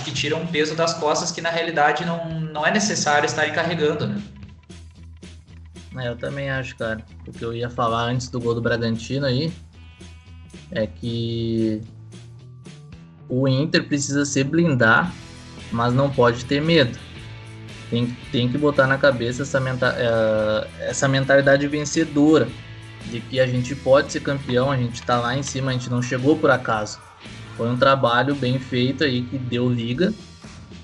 [0.00, 3.52] acho que tira um peso das costas que na realidade não, não é necessário estarem
[3.52, 4.20] carregando, né?
[5.98, 7.04] É, eu também acho, cara.
[7.26, 9.52] O que eu ia falar antes do gol do Bragantino aí
[10.70, 11.82] é que
[13.28, 15.12] o Inter precisa se blindar,
[15.70, 16.98] mas não pode ter medo.
[17.90, 22.48] Tem, tem que botar na cabeça essa, menta, é, essa mentalidade vencedora
[23.06, 25.90] de que a gente pode ser campeão, a gente tá lá em cima, a gente
[25.90, 27.00] não chegou por acaso.
[27.60, 30.14] Foi um trabalho bem feito aí que deu liga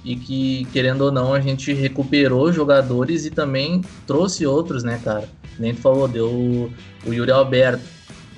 [0.05, 5.27] e que, querendo ou não, a gente recuperou jogadores e também trouxe outros, né, cara?
[5.59, 6.71] Nem tu falou, deu
[7.07, 7.83] o Yuri Alberto.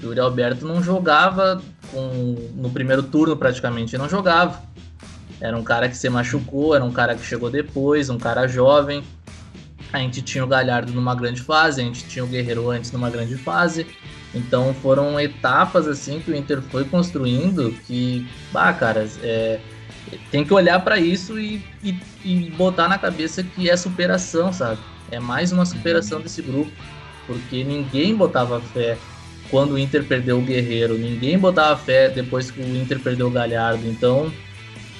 [0.00, 4.62] O Yuri Alberto não jogava com, no primeiro turno praticamente, não jogava.
[5.40, 9.02] Era um cara que se machucou, era um cara que chegou depois, um cara jovem.
[9.92, 13.08] A gente tinha o Galhardo numa grande fase, a gente tinha o Guerreiro antes numa
[13.08, 13.86] grande fase.
[14.34, 19.58] Então foram etapas assim que o Inter foi construindo que, bah, cara, é,
[20.30, 24.80] tem que olhar para isso e, e, e, botar na cabeça que é superação, sabe?
[25.10, 26.70] É mais uma superação desse grupo,
[27.26, 28.98] porque ninguém botava fé
[29.50, 33.30] quando o Inter perdeu o Guerreiro, ninguém botava fé depois que o Inter perdeu o
[33.30, 33.88] Galhardo.
[33.88, 34.30] Então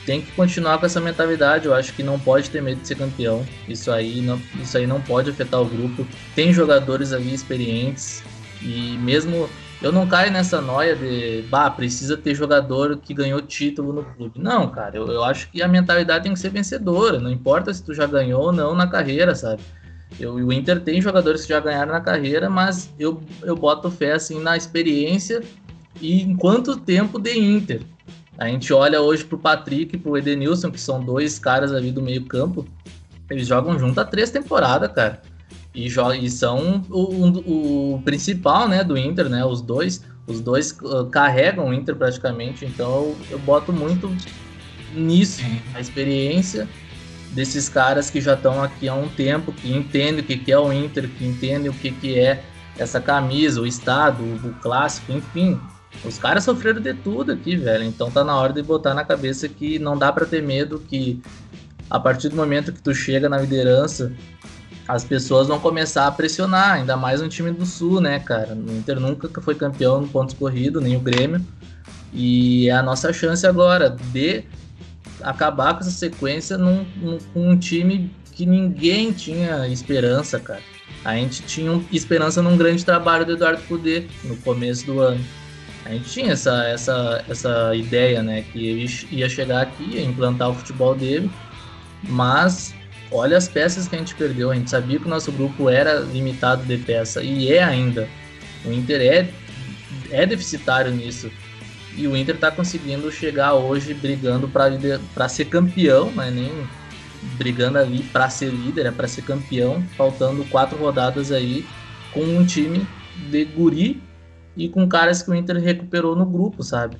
[0.08, 1.66] tem que continuar com essa mentalidade.
[1.66, 3.44] Eu acho que não pode ter medo de ser campeão.
[3.68, 6.08] Isso aí não, isso aí não pode afetar o grupo.
[6.34, 8.24] Tem jogadores ali experientes
[8.62, 9.50] e mesmo
[9.82, 14.40] eu não caio nessa noia de, bah, precisa ter jogador que ganhou título no clube.
[14.40, 17.20] Não, cara, eu, eu acho que a mentalidade tem que ser vencedora.
[17.20, 19.60] Não importa se tu já ganhou ou não na carreira, sabe?
[20.18, 24.12] Eu, o Inter tem jogadores que já ganharam na carreira, mas eu, eu boto fé
[24.12, 25.42] assim na experiência
[26.00, 27.82] e em quanto tempo de Inter.
[28.38, 32.01] A gente olha hoje pro Patrick e pro Edenilson, que são dois caras ali do
[32.01, 32.64] meio campo,
[33.29, 35.20] eles jogam junto há três temporadas, cara.
[35.74, 39.44] E, e são o, o, principal, né, do Inter, né?
[39.44, 44.09] Os dois, os dois uh, carregam o Inter praticamente, então eu, eu boto muito
[44.94, 45.42] nisso,
[45.74, 46.68] a experiência
[47.33, 50.59] desses caras que já estão aqui há um tempo, que entendem o que, que é
[50.59, 52.42] o Inter, que entendem o que, que é
[52.79, 55.61] essa camisa, o estado, o clássico, enfim.
[56.04, 57.84] Os caras sofreram de tudo aqui, velho.
[57.84, 61.20] Então tá na hora de botar na cabeça que não dá para ter medo que
[61.90, 64.12] a partir do momento que tu chega na liderança,
[64.87, 68.54] as pessoas vão começar a pressionar, ainda mais um time do Sul, né, cara?
[68.54, 71.44] O Inter nunca foi campeão no pontos corrido, nem o Grêmio.
[72.12, 74.44] E é a nossa chance agora de
[75.22, 80.62] acabar com essa sequência num, num, com um time que ninguém tinha esperança, cara.
[81.04, 85.22] A gente tinha esperança num grande trabalho do Eduardo Cudê no começo do ano.
[85.84, 88.44] A gente tinha essa, essa, essa ideia, né?
[88.52, 91.30] Que ele ia chegar aqui, ia implantar o futebol dele,
[92.04, 92.74] mas
[93.10, 94.50] olha as peças que a gente perdeu.
[94.50, 98.08] A gente sabia que o nosso grupo era limitado de peça e é ainda.
[98.64, 99.28] O Inter é,
[100.10, 101.30] é deficitário nisso.
[101.96, 106.52] E o Inter está conseguindo chegar hoje brigando para ser campeão, mas nem
[107.36, 111.66] brigando ali para ser líder, é para ser campeão, faltando quatro rodadas aí
[112.12, 112.86] com um time
[113.30, 114.00] de guri
[114.58, 116.98] e com caras que o Inter recuperou no grupo, sabe?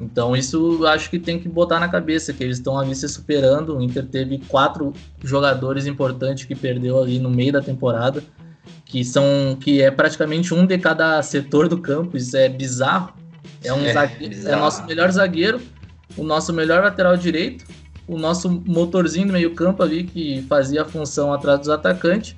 [0.00, 3.76] Então isso acho que tem que botar na cabeça que eles estão ali se superando.
[3.76, 8.22] O Inter teve quatro jogadores importantes que perdeu ali no meio da temporada,
[8.84, 12.16] que são que é praticamente um de cada setor do campo.
[12.16, 13.12] Isso é bizarro.
[13.62, 14.56] É um é, zagueiro, bizarro.
[14.56, 15.60] é nosso melhor zagueiro,
[16.16, 17.64] o nosso melhor lateral direito,
[18.08, 22.34] o nosso motorzinho do meio campo ali que fazia a função atrás dos atacantes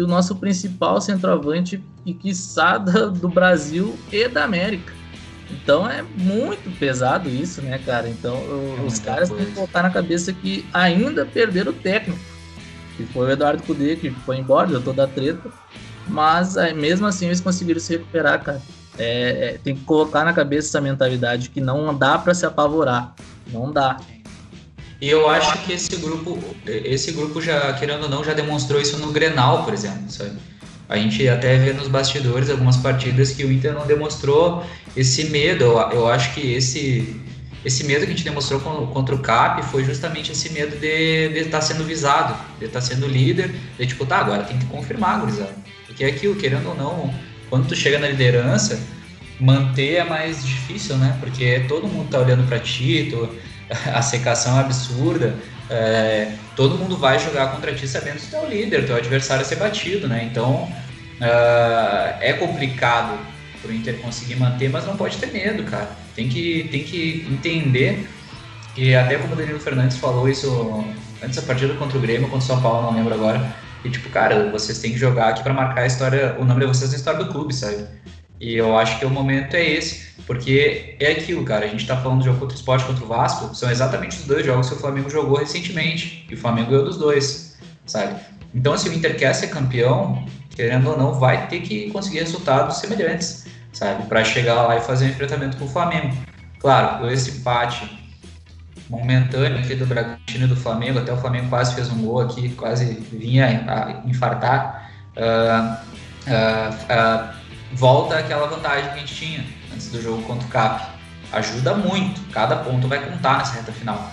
[0.00, 4.92] e o nosso principal centroavante e quiçada do Brasil e da América.
[5.50, 8.08] Então é muito pesado isso, né, cara?
[8.08, 8.36] Então
[8.78, 9.44] é os caras coisa.
[9.44, 12.20] têm que colocar na cabeça que ainda perderam o técnico,
[12.96, 15.50] que foi o Eduardo Cudê, que foi embora, deu toda a treta,
[16.06, 18.62] mas é, mesmo assim eles conseguiram se recuperar, cara.
[18.98, 23.14] É, é, tem que colocar na cabeça essa mentalidade que não dá para se apavorar,
[23.52, 23.98] não dá.
[25.00, 28.98] E eu acho que esse grupo, esse grupo já, querendo ou não, já demonstrou isso
[28.98, 30.32] no Grenal, por exemplo, sabe?
[30.90, 35.64] A gente até vê nos bastidores algumas partidas que o Inter não demonstrou esse medo.
[35.92, 37.16] Eu, acho que esse,
[37.64, 41.58] esse medo que a gente demonstrou contra o CAP foi justamente esse medo de estar
[41.58, 45.20] tá sendo visado, de estar tá sendo líder, de tipo, tá, agora tem que confirmar,
[45.20, 45.54] gurizada.
[45.86, 47.14] Porque é aquilo, querendo ou não,
[47.48, 48.78] quando tu chega na liderança,
[49.38, 51.16] manter é mais difícil, né?
[51.20, 53.28] Porque todo mundo tá olhando para ti, tu,
[53.94, 55.34] a secação é absurda,
[55.68, 59.42] é, todo mundo vai jogar contra ti sabendo que tu é o líder, teu adversário
[59.42, 60.28] a ser batido, né?
[60.30, 63.18] Então uh, é complicado
[63.62, 65.88] pro Inter conseguir manter, mas não pode ter medo, cara.
[66.16, 68.08] Tem que, tem que entender
[68.76, 70.84] e até como o Danilo Fernandes falou isso
[71.22, 73.54] antes da partida contra o Grêmio, contra o São Paulo, não lembro agora.
[73.84, 76.66] E tipo, cara, vocês têm que jogar aqui para marcar a história, o nome de
[76.66, 77.86] vocês na história do clube, sabe?
[78.40, 81.66] E eu acho que o momento é esse, porque é aquilo, cara.
[81.66, 84.24] A gente tá falando do jogo contra o Sport contra o Vasco, são exatamente os
[84.24, 86.26] dois jogos que o Flamengo jogou recentemente.
[86.30, 88.18] E o Flamengo ganhou dos dois, sabe?
[88.54, 90.26] Então, se o Inter quer ser campeão,
[90.56, 94.06] querendo ou não, vai ter que conseguir resultados semelhantes, sabe?
[94.06, 96.16] Para chegar lá e fazer um enfrentamento com o Flamengo.
[96.58, 98.00] Claro, esse empate
[98.88, 102.48] momentâneo aqui do Bragantino e do Flamengo, até o Flamengo quase fez um gol aqui,
[102.50, 104.90] quase vinha a infartar.
[105.16, 105.76] Uh,
[106.26, 107.39] uh, uh,
[107.72, 110.86] volta aquela vantagem que a gente tinha antes do jogo contra o Cap.
[111.32, 114.12] Ajuda muito, cada ponto vai contar nessa reta final.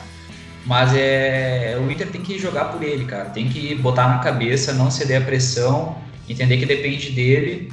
[0.65, 3.29] Mas é, o Inter tem que jogar por ele, cara.
[3.29, 7.71] Tem que botar na cabeça, não ceder a pressão, entender que depende dele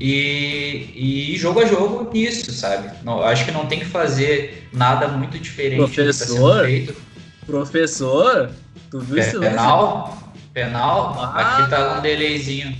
[0.00, 2.90] e, e jogo a jogo nisso, sabe?
[3.04, 6.96] Não, acho que não tem que fazer nada muito diferente professor, do que tá feito.
[7.44, 8.50] Professor,
[8.90, 9.38] tu viu isso?
[9.38, 10.32] Penal?
[10.54, 11.14] Penal?
[11.18, 12.74] Ah, Aqui tá um delayzinho.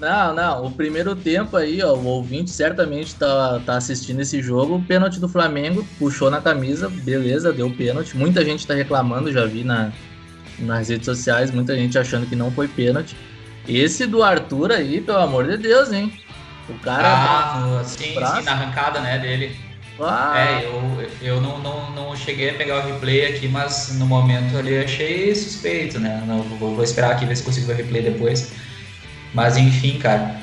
[0.00, 0.66] Não, não.
[0.66, 4.76] O primeiro tempo aí, ó, o ouvinte certamente tá, tá assistindo esse jogo.
[4.76, 8.16] O pênalti do Flamengo puxou na camisa, beleza, deu pênalti.
[8.16, 9.92] Muita gente tá reclamando, já vi na,
[10.58, 13.16] nas redes sociais, muita gente achando que não foi pênalti.
[13.66, 16.12] Esse do Arthur aí, pelo amor de Deus, hein?
[16.68, 17.08] O cara.
[17.08, 19.56] Ah, sim, sim, na arrancada, né, dele.
[20.00, 20.34] Ah.
[20.38, 24.56] É, eu, eu não, não, não cheguei a pegar o replay aqui, mas no momento
[24.56, 26.22] ali achei suspeito, né?
[26.26, 28.52] Não, vou, vou esperar aqui ver se consigo ver o replay depois.
[29.34, 30.36] Mas enfim, cara.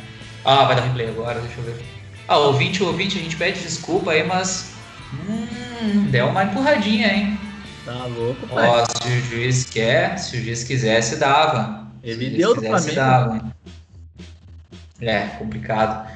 [0.43, 1.83] Ah, vai dar replay agora, deixa eu ver.
[2.27, 4.73] Ah, ouvinte, ouvinte, a gente pede desculpa aí, mas.
[5.13, 7.39] Hum, deu uma empurradinha, hein?
[7.83, 8.67] Tá louco, pai.
[8.67, 11.87] Ó, se o juiz quer, se o juiz quisesse, dava.
[12.03, 12.95] Ele deu do Flamengo.
[12.95, 13.55] Dava.
[15.01, 16.09] É, complicado.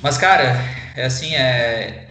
[0.00, 0.56] Mas, cara,
[0.96, 2.08] é assim, é.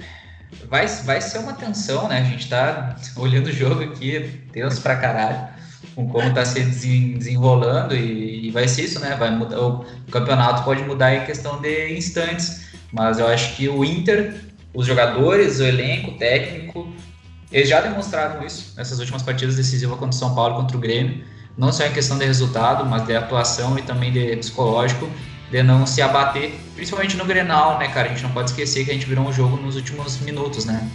[0.69, 2.19] Vai, vai ser uma tensão, né?
[2.19, 5.56] A gente tá olhando o jogo aqui, tenso pra caralho
[5.97, 9.15] com como está se desenrolando e, e, vai ser isso, né?
[9.15, 13.83] Vai mudar, o, campeonato pode mudar em questão de instantes, mas eu acho que o
[13.83, 14.35] Inter,
[14.75, 16.87] os jogadores, o elenco, o técnico,
[17.51, 21.23] eles já demonstraram isso nessas últimas partidas decisivas contra o São Paulo, contra o Grêmio,
[21.57, 25.09] não só em questão de resultado, mas de atuação e também de psicológico,
[25.49, 28.09] de não se abater, principalmente no Grenal, né, cara?
[28.09, 30.87] A gente não pode esquecer que a gente virou um jogo nos últimos minutos, né?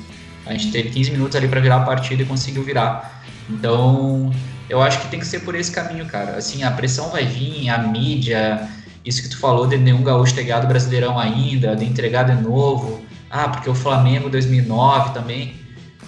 [0.46, 3.24] A gente teve 15 minutos ali para virar a partida e conseguiu virar.
[3.50, 4.32] Então,
[4.69, 6.37] eu acho que tem que ser por esse caminho, cara.
[6.37, 8.69] Assim, a pressão vai vir, a mídia,
[9.05, 13.03] isso que tu falou de nenhum gaúcho ter ganhado Brasileirão ainda, de entregar de novo.
[13.31, 15.55] Ah, porque o Flamengo 2009 também.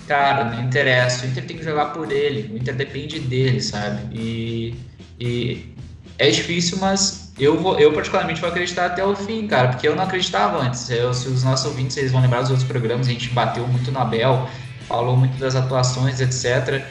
[0.07, 1.25] Cara, não interessa.
[1.25, 2.53] O Inter tem que jogar por ele.
[2.53, 4.03] O Inter depende dele, sabe?
[4.13, 4.75] E,
[5.19, 5.75] E
[6.19, 9.97] é difícil, mas eu, vou, eu particularmente vou acreditar até o fim, cara, porque eu
[9.97, 10.89] não acreditava antes.
[10.91, 13.91] Eu, se os nossos ouvintes eles vão lembrar dos outros programas, a gente bateu muito
[13.91, 14.49] na Bel,
[14.87, 16.85] falou muito das atuações, etc.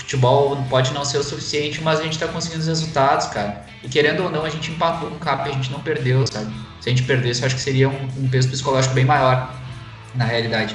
[0.00, 3.66] O futebol pode não ser o suficiente, mas a gente está conseguindo os resultados, cara.
[3.84, 6.50] E querendo ou não, a gente empatou no cap, a gente não perdeu, sabe?
[6.80, 9.54] Se a gente perdesse, eu acho que seria um, um peso psicológico bem maior,
[10.14, 10.74] na realidade.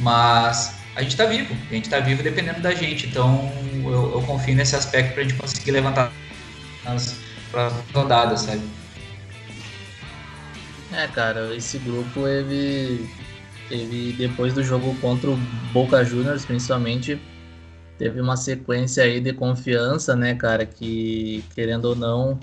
[0.00, 3.50] Mas a gente está vivo, a gente está vivo dependendo da gente, então
[3.84, 6.10] eu, eu confio nesse aspecto para a gente conseguir levantar
[6.84, 7.16] as
[7.94, 8.62] rodadas, sabe?
[10.92, 13.08] É, cara, esse grupo ele,
[13.70, 15.36] ele depois do jogo contra o
[15.72, 17.20] Boca Juniors, principalmente,
[17.98, 22.38] teve uma sequência aí de confiança, né, cara, que querendo ou não,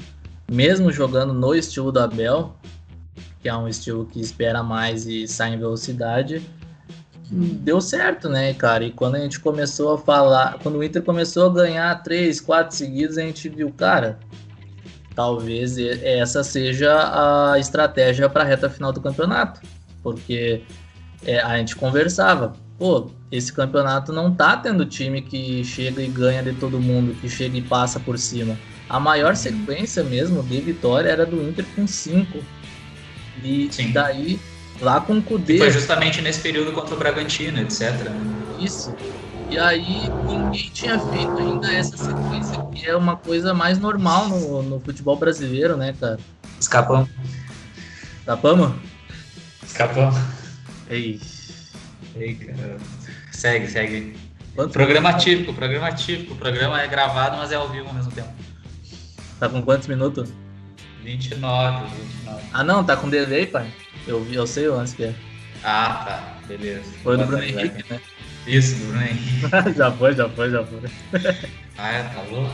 [0.51, 2.55] mesmo jogando no estilo do Abel,
[3.41, 6.41] que é um estilo que espera mais e sai em velocidade,
[7.29, 8.83] deu certo, né, cara?
[8.83, 12.75] E quando a gente começou a falar, quando o Inter começou a ganhar três, quatro
[12.75, 14.19] seguidos, a gente viu, cara,
[15.15, 19.61] talvez essa seja a estratégia para a reta final do campeonato,
[20.01, 20.63] porque
[21.25, 26.43] é, a gente conversava, pô, esse campeonato não tá tendo time que chega e ganha
[26.43, 28.55] de todo mundo, que chega e passa por cima.
[28.87, 32.37] A maior sequência mesmo de vitória era do Inter com cinco.
[33.43, 33.91] E Sim.
[33.91, 34.39] daí,
[34.79, 35.57] lá com o Cudê.
[35.57, 37.91] Foi justamente nesse período contra o Bragantino, etc.
[38.59, 38.95] Isso.
[39.49, 44.61] E aí ninguém tinha feito ainda essa sequência, que é uma coisa mais normal no,
[44.61, 46.19] no futebol brasileiro, né, cara?
[46.59, 47.09] Escapamos.
[48.19, 48.75] Escapamos?
[49.63, 50.19] Escapamos.
[50.87, 51.19] Ei.
[52.15, 52.77] Ei, cara.
[53.33, 54.15] Segue, segue.
[54.55, 55.25] Quanto programa minutos?
[55.25, 56.33] típico, programa típico.
[56.33, 58.29] O programa é gravado, mas é ao vivo ao mesmo tempo.
[59.39, 60.29] Tá com quantos minutos?
[61.03, 62.43] 29, 29.
[62.53, 63.67] Ah não, tá com delay, pai?
[64.07, 65.13] Eu vi, eu sei o lance que é.
[65.63, 66.47] Ah, tá.
[66.47, 66.83] Beleza.
[67.03, 67.99] Foi do Bruno Henrique, né?
[68.45, 69.73] Isso, Bruno Henrique.
[69.75, 70.79] já foi, já foi, já foi.
[71.77, 72.53] ah, é, tá louco.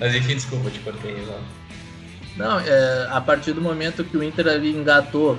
[0.00, 1.16] Mas enfim, desculpa, te cortei.
[2.36, 5.38] Não, é, a partir do momento que o Inter ali engatou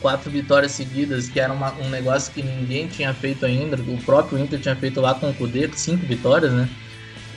[0.00, 4.38] quatro vitórias seguidas, que era uma, um negócio que ninguém tinha feito ainda, o próprio
[4.38, 6.68] Inter tinha feito lá com o Kudê, cinco vitórias, né?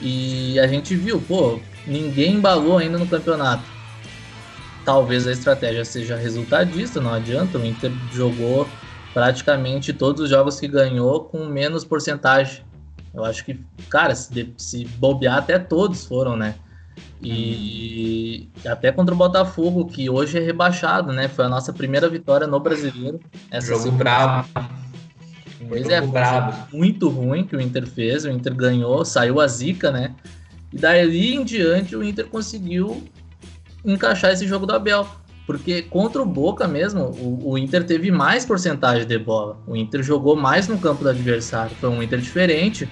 [0.00, 3.64] E a gente viu, pô, ninguém embalou ainda no campeonato.
[4.84, 8.68] Talvez a estratégia seja resultadista, não adianta, o Inter jogou
[9.14, 12.64] praticamente todos os jogos que ganhou com menos porcentagem.
[13.14, 16.56] Eu acho que, cara, se, se bobear, até todos foram, né?
[17.22, 21.28] E até contra o Botafogo, que hoje é rebaixado, né?
[21.28, 23.18] Foi a nossa primeira vitória no brasileiro.
[23.50, 24.48] Essa Jogo brabo.
[25.66, 26.54] Pois é, brabo.
[26.76, 28.24] muito ruim que o Inter fez.
[28.24, 30.14] O Inter ganhou, saiu a zica, né?
[30.72, 33.02] E daí em diante o Inter conseguiu
[33.84, 35.06] encaixar esse jogo do Abel.
[35.46, 39.58] Porque contra o Boca mesmo, o, o, Inter teve mais porcentagem de bola.
[39.66, 41.74] O Inter jogou mais no campo do adversário.
[41.76, 42.88] Foi um Inter diferente.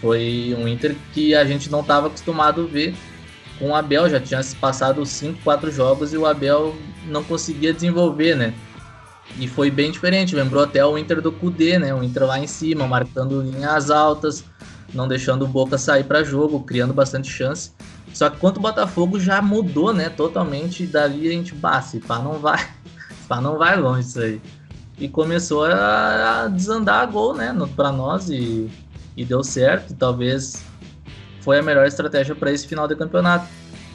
[0.00, 2.94] Foi um Inter que a gente não estava acostumado a ver
[3.58, 4.08] com o Abel.
[4.08, 6.74] Já tinha se passado 5, 4 jogos e o Abel
[7.06, 8.54] não conseguia desenvolver, né?
[9.38, 10.36] E foi bem diferente.
[10.36, 11.94] Lembrou até o Inter do Cudê, né?
[11.94, 14.44] O Inter lá em cima, marcando linhas altas,
[14.92, 17.72] não deixando o Boca sair para jogo, criando bastante chance.
[18.14, 22.20] Só que quanto o Botafogo já mudou, né, totalmente, dali a gente, bah, se pá
[22.20, 22.64] não vai,
[23.26, 24.40] pá não vai longe isso aí.
[24.96, 28.70] E começou a, a desandar a gol, né, para nós e,
[29.16, 30.62] e deu certo, talvez
[31.44, 33.46] foi a melhor estratégia para esse final de campeonato.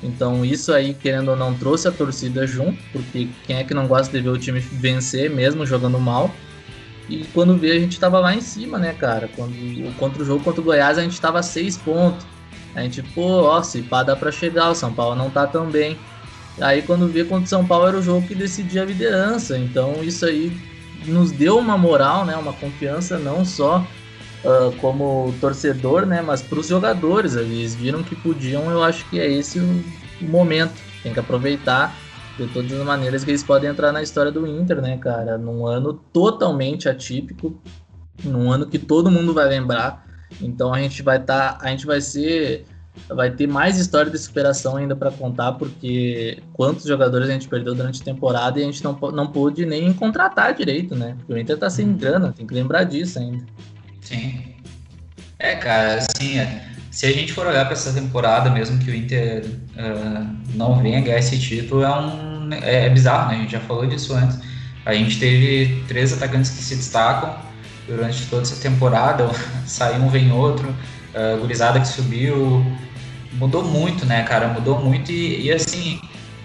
[0.01, 3.87] Então isso aí, querendo ou não, trouxe a torcida junto, porque quem é que não
[3.87, 6.31] gosta de ver o time vencer, mesmo jogando mal.
[7.09, 9.27] E quando veio a gente estava lá em cima, né, cara?
[9.35, 12.25] Quando, contra o jogo contra o Goiás a gente estava seis pontos.
[12.75, 15.69] A gente, pô, ó, se pá dá pra chegar, o São Paulo não tá tão
[15.69, 15.97] bem.
[16.61, 19.57] Aí quando vê contra o São Paulo era o jogo que decidia a liderança.
[19.57, 20.55] Então isso aí
[21.05, 22.35] nos deu uma moral, né?
[22.37, 23.85] Uma confiança não só
[24.43, 26.21] uh, como torcedor, né?
[26.21, 27.35] Mas para os jogadores.
[27.35, 29.83] Eles viram que podiam, eu acho que é esse o
[30.21, 30.73] momento.
[31.03, 31.95] Tem que aproveitar
[32.37, 35.37] de todas as maneiras que eles podem entrar na história do Inter, né, cara?
[35.37, 37.61] Num ano totalmente atípico,
[38.23, 40.09] num ano que todo mundo vai lembrar
[40.41, 42.65] então a gente vai estar, tá, a gente vai ser,
[43.07, 47.73] vai ter mais história de superação ainda para contar, porque quantos jogadores a gente perdeu
[47.73, 51.15] durante a temporada e a gente não, não pôde nem contratar direito, né?
[51.17, 51.97] Porque o Inter tá sem uhum.
[51.97, 53.43] grana, tem que lembrar disso ainda.
[54.01, 54.41] Sim.
[55.37, 58.95] É, cara, assim, é, se a gente for olhar para essa temporada, mesmo que o
[58.95, 63.37] Inter uh, não venha ganhar esse título, é um é, é bizarro, né?
[63.37, 64.39] A gente já falou disso antes.
[64.85, 67.35] A gente teve três atacantes que se destacam,
[67.87, 69.29] durante toda essa temporada.
[69.65, 70.69] Sai um, vem outro.
[70.69, 72.65] Uh, gurizada que subiu.
[73.33, 74.47] Mudou muito, né, cara?
[74.47, 75.99] Mudou muito e, e assim,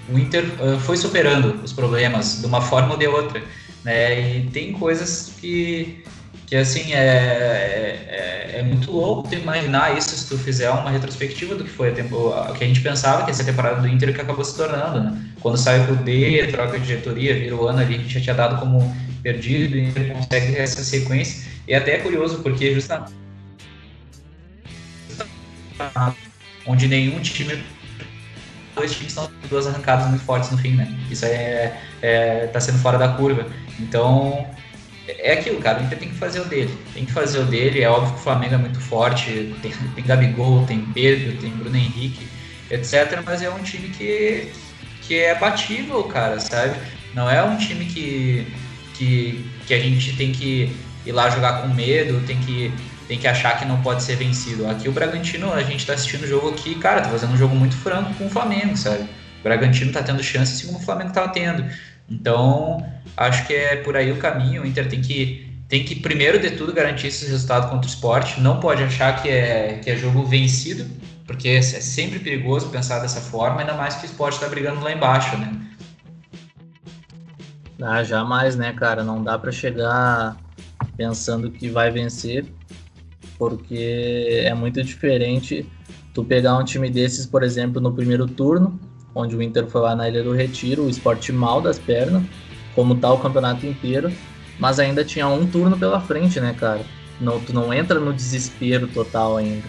[0.09, 3.43] o Inter uh, foi superando os problemas de uma forma ou de outra.
[3.85, 4.39] Né?
[4.39, 6.03] E tem coisas que,
[6.47, 6.99] que assim, é,
[8.09, 11.91] é, é, muito louco tu imaginar isso se tu fizer uma retrospectiva do que foi
[11.91, 14.21] a tempo, o que a gente pensava que ia ser a temporada do Inter que
[14.21, 15.25] acabou se tornando, né?
[15.41, 18.61] Quando saiu pro D, troca de diretoria, vira o ano ali que já tinha dado
[18.61, 21.51] como perdido, e Inter consegue essa sequência.
[21.67, 23.13] E até é curioso, porque justamente
[26.67, 27.63] onde nenhum time
[28.75, 30.93] dois times estão duas arrancadas muito fortes no fim, né?
[31.11, 33.47] Isso é, é, tá sendo fora da curva.
[33.79, 34.47] Então,
[35.07, 36.77] é aquilo, cara, o Inter tem que fazer o dele.
[36.95, 37.83] Tem que fazer o dele.
[37.83, 41.77] É óbvio que o Flamengo é muito forte, tem, tem Gabigol, tem Pedro, tem Bruno
[41.77, 42.27] Henrique,
[42.71, 43.21] etc.
[43.25, 44.51] Mas é um time que,
[45.03, 46.77] que é batível, cara, sabe?
[47.15, 48.47] Não é um time que,
[48.95, 50.75] que, que a gente tem que
[51.05, 52.73] ir lá jogar com medo, tem que,
[53.07, 54.67] tem que achar que não pode ser vencido.
[54.69, 57.55] Aqui o Bragantino, a gente tá assistindo o jogo aqui, cara, tá fazendo um jogo
[57.55, 59.03] muito franco com o Flamengo, sabe?
[59.03, 61.65] O Bragantino tá tendo chance assim como o Flamengo tava tendo.
[62.09, 62.85] Então,
[63.17, 64.63] acho que é por aí o caminho.
[64.63, 68.41] O Inter tem que, tem que primeiro de tudo, garantir esse resultado contra o esporte.
[68.41, 70.87] Não pode achar que é, que é jogo vencido,
[71.27, 74.93] porque é sempre perigoso pensar dessa forma, ainda mais que o esporte está brigando lá
[74.93, 75.61] embaixo, né?
[77.81, 79.03] Ah, jamais, né, cara?
[79.03, 80.37] Não dá para chegar
[80.97, 82.47] pensando que vai vencer,
[83.37, 85.67] porque é muito diferente
[86.13, 88.79] tu pegar um time desses, por exemplo, no primeiro turno,
[89.15, 92.23] onde o Inter foi lá na Ilha do Retiro, o esporte mal das pernas,
[92.75, 94.11] como tá o campeonato inteiro,
[94.59, 96.81] mas ainda tinha um turno pela frente, né, cara?
[97.21, 99.65] Não, tu não entra no desespero total ainda.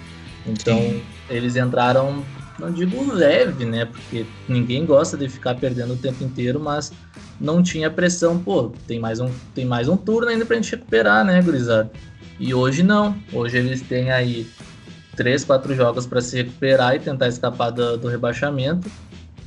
[0.45, 1.01] Então, Sim.
[1.29, 2.23] eles entraram,
[2.59, 3.85] não digo leve, né?
[3.85, 6.91] Porque ninguém gosta de ficar perdendo o tempo inteiro, mas
[7.39, 11.25] não tinha pressão, pô, tem mais um, tem mais um turno ainda pra gente recuperar,
[11.25, 11.91] né, gurizada?
[12.39, 13.15] E hoje não.
[13.33, 14.47] Hoje eles têm aí
[15.15, 18.89] três, quatro jogos para se recuperar e tentar escapar do, do rebaixamento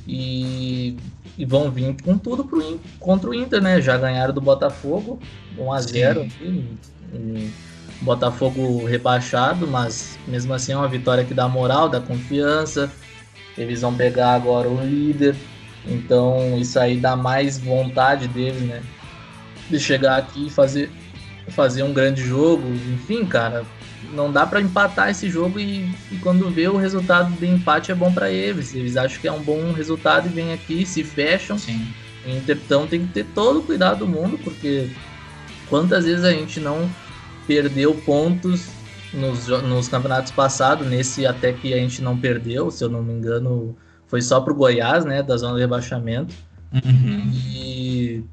[0.07, 0.97] e,
[1.39, 3.79] e vão vir com tudo pro, contra o Inter, né?
[3.79, 5.17] Já ganharam do Botafogo,
[5.57, 6.67] 1 a 0 aqui,
[7.13, 7.49] um
[8.01, 12.91] Botafogo rebaixado, mas mesmo assim é uma vitória que dá moral, dá confiança.
[13.57, 15.33] Eles vão pegar agora o líder,
[15.87, 18.83] então isso aí dá mais vontade deles, né?
[19.69, 20.91] De chegar aqui e fazer,
[21.49, 22.67] fazer um grande jogo.
[22.93, 23.65] Enfim, cara,
[24.13, 27.95] não dá para empatar esse jogo e, e, quando vê o resultado de empate é
[27.95, 28.73] bom para eles.
[28.73, 31.57] Eles acham que é um bom resultado e vêm aqui, se fecham.
[31.57, 31.87] Sim.
[32.25, 34.89] Então tem que ter todo o cuidado do mundo, porque
[35.67, 36.89] quantas vezes a gente não
[37.47, 38.67] perdeu pontos
[39.13, 43.13] nos, nos campeonatos passados, nesse até que a gente não perdeu, se eu não me
[43.13, 43.75] engano,
[44.07, 46.33] foi só pro Goiás, né, da zona de rebaixamento.
[46.71, 47.31] Uhum.
[47.33, 48.23] E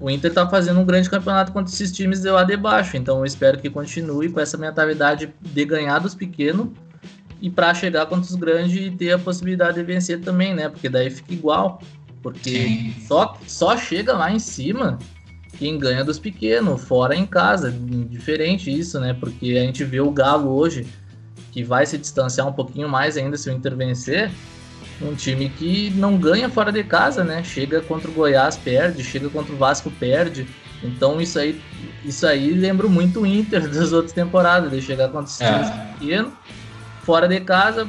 [0.00, 2.96] o Inter está fazendo um grande campeonato contra esses times de lá de baixo.
[2.96, 6.68] Então eu espero que continue com essa mentalidade de ganhar dos pequenos
[7.40, 10.68] e para chegar contra os grandes e ter a possibilidade de vencer também, né?
[10.68, 11.80] Porque daí fica igual.
[12.22, 14.98] Porque só, só chega lá em cima
[15.56, 17.70] quem ganha dos pequenos, fora em casa.
[17.70, 19.14] Diferente isso, né?
[19.18, 20.86] Porque a gente vê o Galo hoje,
[21.50, 24.30] que vai se distanciar um pouquinho mais ainda se o Inter vencer
[25.00, 27.42] um time que não ganha fora de casa, né?
[27.44, 30.46] Chega contra o Goiás, perde, chega contra o Vasco, perde.
[30.82, 31.60] Então isso aí,
[32.04, 35.92] isso aí lembra muito o Inter das outras temporadas, de chegar contra esses times é.
[35.98, 36.32] pequenos,
[37.02, 37.88] fora de casa,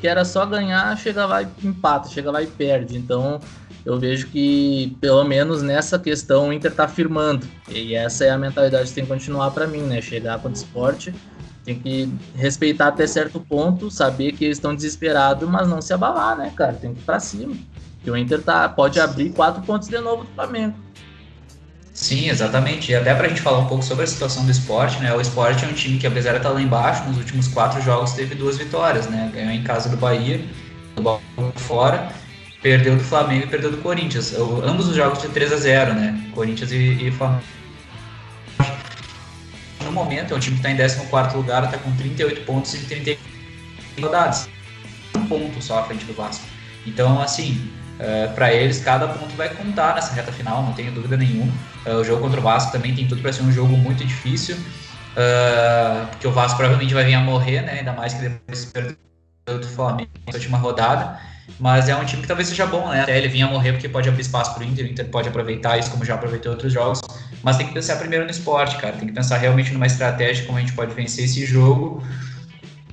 [0.00, 2.96] que era só ganhar, chega lá e empata, chega lá e perde.
[2.96, 3.40] Então
[3.84, 7.46] eu vejo que, pelo menos nessa questão, o Inter tá firmando.
[7.68, 10.00] E essa é a mentalidade que tem que continuar para mim, né?
[10.00, 11.14] Chegar contra o esporte
[11.70, 16.36] tem que respeitar até certo ponto, saber que eles estão desesperados, mas não se abalar,
[16.36, 16.72] né, cara?
[16.72, 17.54] Tem que ir pra cima.
[18.02, 20.74] Que o Inter tá, pode abrir quatro pontos de novo do Flamengo.
[21.92, 22.92] Sim, exatamente.
[22.92, 25.14] E até pra gente falar um pouco sobre a situação do esporte, né?
[25.14, 28.12] O esporte é um time que, apesar de estar lá embaixo, nos últimos quatro jogos
[28.12, 29.30] teve duas vitórias, né?
[29.34, 30.40] Ganhou em casa do Bahia,
[30.96, 31.20] do
[31.56, 32.10] fora,
[32.62, 34.34] perdeu do Flamengo e perdeu do Corinthians.
[34.64, 36.30] ambos os jogos de 3 a 0 né?
[36.34, 37.59] Corinthians e, e Flamengo
[39.90, 42.84] no momento, é um time que está em 14 lugar, está com 38 pontos em
[42.84, 43.20] 30
[44.00, 44.48] rodadas.
[45.16, 46.44] Um ponto só à frente do Vasco.
[46.86, 51.16] Então, assim, é, para eles, cada ponto vai contar nessa reta final, não tenho dúvida
[51.16, 51.52] nenhuma.
[51.84, 54.56] É, o jogo contra o Vasco também tem tudo para ser um jogo muito difícil,
[55.16, 57.78] é, porque o Vasco provavelmente vai vir a morrer, né?
[57.80, 58.96] ainda mais que depois perdeu
[59.46, 61.20] do Flamengo na última rodada.
[61.58, 63.02] Mas é um time que talvez seja bom, né?
[63.02, 65.76] Até ele vinha morrer porque pode abrir espaço para o Inter, o Inter pode aproveitar
[65.76, 67.02] isso, como já aproveitou outros jogos.
[67.42, 68.96] Mas tem que pensar primeiro no esporte, cara.
[68.96, 72.02] Tem que pensar realmente numa estratégia como a gente pode vencer esse jogo.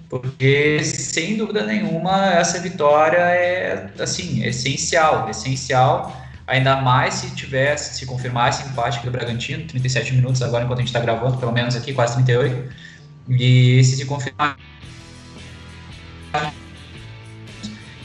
[0.10, 5.30] Porque, sem dúvida nenhuma, essa vitória é, assim, essencial.
[5.30, 10.80] Essencial, ainda mais se tivesse, se confirmar esse empate do Bragantino, 37 minutos agora, enquanto
[10.80, 12.74] a gente está gravando, pelo menos aqui, quase 38.
[13.30, 14.58] E se se confirmar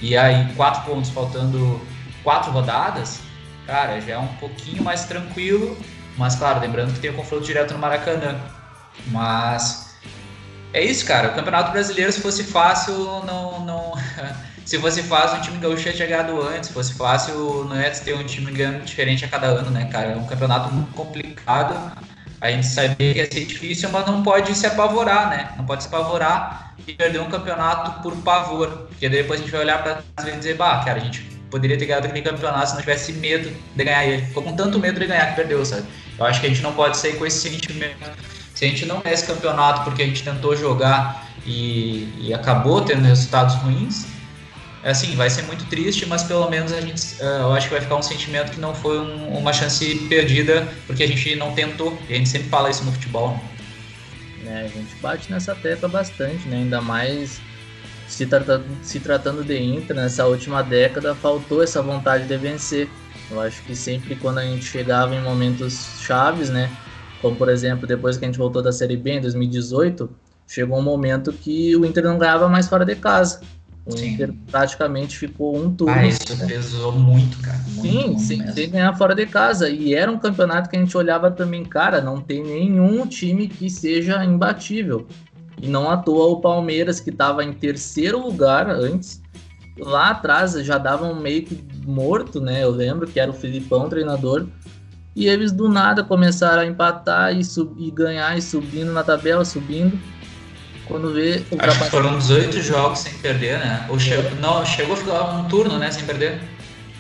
[0.02, 1.80] e aí, quatro pontos faltando
[2.24, 3.20] quatro rodadas,
[3.64, 5.76] cara, já é um pouquinho mais tranquilo.
[6.16, 8.38] Mas, claro, lembrando que tem o confronto direto no Maracanã.
[9.06, 9.96] Mas
[10.72, 11.28] é isso, cara.
[11.28, 12.94] O Campeonato Brasileiro, se fosse fácil,
[13.24, 13.64] não.
[13.64, 13.92] não...
[14.64, 16.68] se fosse fácil, o time gaúcho tinha chegado antes.
[16.68, 20.12] Se fosse fácil, não ia ter um time ganhando diferente a cada ano, né, cara?
[20.12, 21.92] É um campeonato muito complicado.
[22.40, 25.52] A gente sabia que ia ser difícil, mas não pode se apavorar, né?
[25.56, 28.68] Não pode se apavorar e perder um campeonato por pavor.
[28.88, 31.76] Porque depois a gente vai olhar para trás e dizer, bah, cara, a gente poderia
[31.78, 34.22] ter ganhado aquele campeonato se não tivesse medo de ganhar ele.
[34.22, 35.84] Ficou com tanto medo de ganhar que perdeu, sabe?
[36.18, 38.10] Eu acho que a gente não pode sair com esse sentimento.
[38.54, 42.80] Se a gente não ganha esse campeonato porque a gente tentou jogar e, e acabou
[42.80, 44.06] tendo resultados ruins,
[44.82, 47.74] é assim, vai ser muito triste, mas pelo menos a gente, uh, eu acho que
[47.74, 51.52] vai ficar um sentimento que não foi um, uma chance perdida porque a gente não
[51.52, 51.96] tentou.
[52.08, 53.38] E a gente sempre fala isso no futebol.
[54.42, 54.62] Né?
[54.64, 56.56] a gente bate nessa tecla bastante, né?
[56.56, 57.40] Ainda mais
[58.12, 62.88] se tratando, se tratando de Inter, nessa última década faltou essa vontade de vencer.
[63.30, 66.70] Eu acho que sempre quando a gente chegava em momentos chaves, né?
[67.22, 70.10] Como por exemplo, depois que a gente voltou da Série B em 2018,
[70.46, 73.40] chegou um momento que o Inter não ganhava mais fora de casa.
[73.86, 74.12] O Sim.
[74.12, 75.94] Inter praticamente ficou um turno.
[75.94, 76.46] Ah, isso né?
[76.46, 77.58] pesou muito, cara.
[77.66, 79.70] Muito, Sim, muito sem, sem, ganhar fora de casa.
[79.70, 83.70] E era um campeonato que a gente olhava também, cara, não tem nenhum time que
[83.70, 85.08] seja imbatível.
[85.62, 89.22] E não à toa o Palmeiras, que estava em terceiro lugar antes,
[89.78, 92.64] lá atrás já davam meio que morto, né?
[92.64, 94.48] Eu lembro que era o Filipão, treinador.
[95.14, 99.44] E eles do nada começaram a empatar e, sub, e ganhar e subindo na tabela,
[99.44, 99.96] subindo.
[100.88, 101.44] Quando vê.
[101.58, 103.86] Acho que foram 18 jogos sem perder, né?
[103.88, 105.92] Ou chegou, não, chegou a ficar um turno, né?
[105.92, 106.40] Sem perder.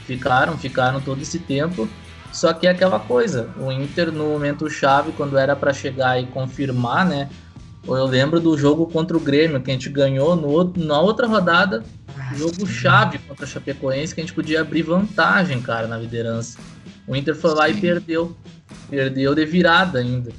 [0.06, 1.88] Ficaram, ficaram todo esse tempo.
[2.32, 6.26] Só que é aquela coisa, o Inter no momento chave, quando era para chegar e
[6.26, 7.28] confirmar, né?
[7.86, 11.82] Eu lembro do jogo contra o Grêmio, que a gente ganhou no, na outra rodada,
[12.36, 16.58] jogo chave contra a Chapecoense, que a gente podia abrir vantagem, cara, na liderança.
[17.06, 17.76] O Inter foi lá Sim.
[17.76, 18.36] e perdeu.
[18.88, 20.30] Perdeu de virada ainda.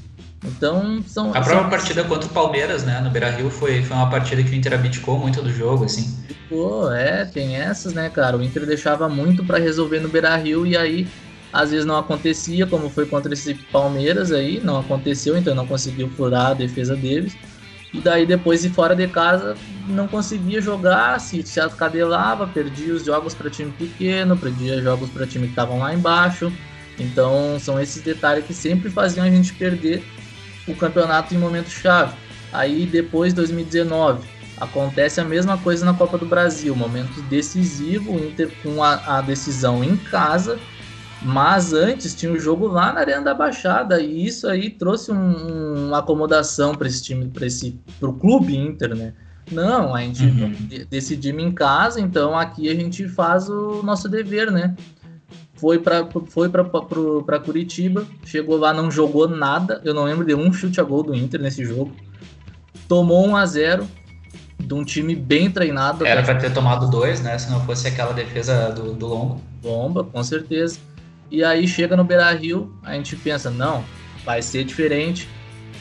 [0.46, 1.30] Então, são.
[1.30, 1.70] A própria são...
[1.70, 4.74] partida contra o Palmeiras, né, no Beira Rio, foi, foi uma partida que o Inter
[4.74, 6.18] abdicou muito do jogo, assim.
[6.50, 8.38] Pô, é, tem essas, né, cara?
[8.38, 11.08] O Inter deixava muito para resolver no Beira Rio e aí
[11.54, 16.10] às vezes não acontecia, como foi contra esse Palmeiras aí, não aconteceu, então não conseguiu
[16.10, 17.38] furar a defesa deles.
[17.94, 19.56] E daí depois de fora de casa
[19.88, 25.46] não conseguia jogar, se, acadelava, perdia os jogos para time pequeno, perdia jogos para time
[25.46, 26.52] que estavam lá embaixo.
[26.98, 30.04] Então são esses detalhes que sempre faziam a gente perder
[30.68, 32.16] o campeonato em momento chave.
[32.52, 34.28] Aí depois 2019
[34.58, 39.84] acontece a mesma coisa na Copa do Brasil, momento decisivo, Inter com a, a decisão
[39.84, 40.60] em casa,
[41.24, 45.12] mas antes tinha o um jogo lá na Arena da Baixada e isso aí trouxe
[45.12, 49.14] um, uma acomodação para esse time, para esse pro clube Inter, né?
[49.52, 50.56] Não, a gente uhum.
[50.90, 54.76] decidimos em casa, então aqui a gente faz o nosso dever, né?
[55.64, 59.80] foi para foi para Curitiba, chegou lá, não jogou nada.
[59.86, 61.96] Eu não lembro de um chute a gol do Inter nesse jogo.
[62.86, 63.88] Tomou 1 a 0
[64.60, 66.06] de um time bem treinado.
[66.06, 67.38] Era para ter tomado dois, né?
[67.40, 69.42] Se não fosse aquela defesa do, do longo.
[69.62, 70.80] Bomba, com certeza.
[71.34, 73.84] E aí chega no Beira Rio, a gente pensa, não,
[74.24, 75.28] vai ser diferente.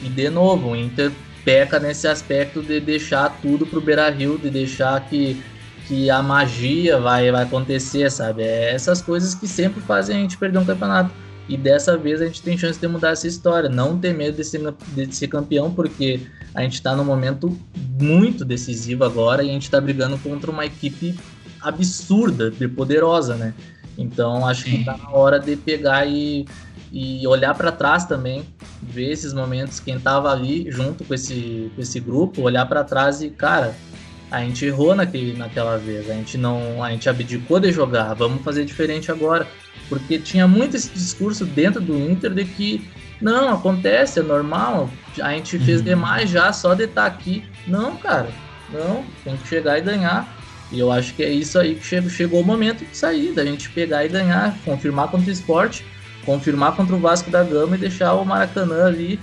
[0.01, 1.11] E de novo, o Inter
[1.45, 5.39] peca nesse aspecto de deixar tudo pro Beira Rio, de deixar que
[5.87, 8.41] que a magia vai, vai acontecer, sabe?
[8.41, 11.13] É essas coisas que sempre fazem a gente perder um campeonato.
[11.47, 13.69] E dessa vez a gente tem chance de mudar essa história.
[13.69, 14.61] Não ter medo de ser,
[14.95, 16.21] de ser campeão, porque
[16.55, 17.55] a gente está num momento
[18.01, 21.19] muito decisivo agora e a gente está brigando contra uma equipe
[21.61, 23.53] absurda, de poderosa, né?
[23.97, 24.71] Então acho Sim.
[24.71, 26.45] que está na hora de pegar e,
[26.91, 28.45] e olhar para trás também,
[28.81, 33.21] ver esses momentos, quem estava ali junto com esse, com esse grupo, olhar para trás
[33.21, 33.75] e, cara,
[34.31, 38.43] a gente errou naquele, naquela vez, a gente não, a gente abdicou de jogar, vamos
[38.43, 39.47] fazer diferente agora,
[39.87, 42.89] porque tinha muito esse discurso dentro do Inter de que
[43.21, 44.89] não, acontece, é normal,
[45.21, 45.85] a gente fez uhum.
[45.85, 47.45] demais já só de estar tá aqui.
[47.65, 48.27] Não, cara,
[48.69, 50.27] não, tem que chegar e ganhar.
[50.73, 53.45] E eu acho que é isso aí que chegou, chegou o momento de sair, da
[53.45, 55.85] gente pegar e ganhar, confirmar contra o esporte,
[56.25, 59.19] confirmar contra o Vasco da Gama e deixar o Maracanã ali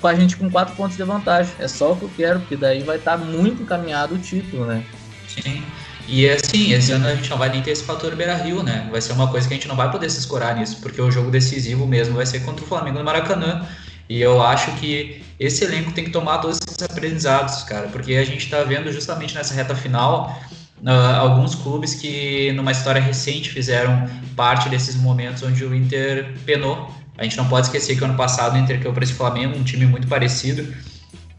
[0.00, 1.52] com a gente com quatro pontos de vantagem.
[1.58, 4.66] É só o que eu quero, porque daí vai estar tá muito encaminhado o título,
[4.66, 4.84] né?
[5.26, 5.64] Sim.
[6.06, 8.86] E assim, esse ano a gente não vai nem ter esse fator Beira Rio, né?
[8.92, 11.10] Vai ser uma coisa que a gente não vai poder se escorar nisso, porque o
[11.10, 13.66] jogo decisivo mesmo vai ser contra o Flamengo no Maracanã.
[14.08, 18.24] E eu acho que esse elenco tem que tomar todos esses aprendizados, cara, porque a
[18.24, 20.38] gente está vendo justamente nessa reta final
[20.84, 26.92] uh, alguns clubes que, numa história recente, fizeram parte desses momentos onde o Inter penou
[27.16, 29.62] a gente não pode esquecer que ano passado o Inter caiu para esse Flamengo, um
[29.62, 30.74] time muito parecido,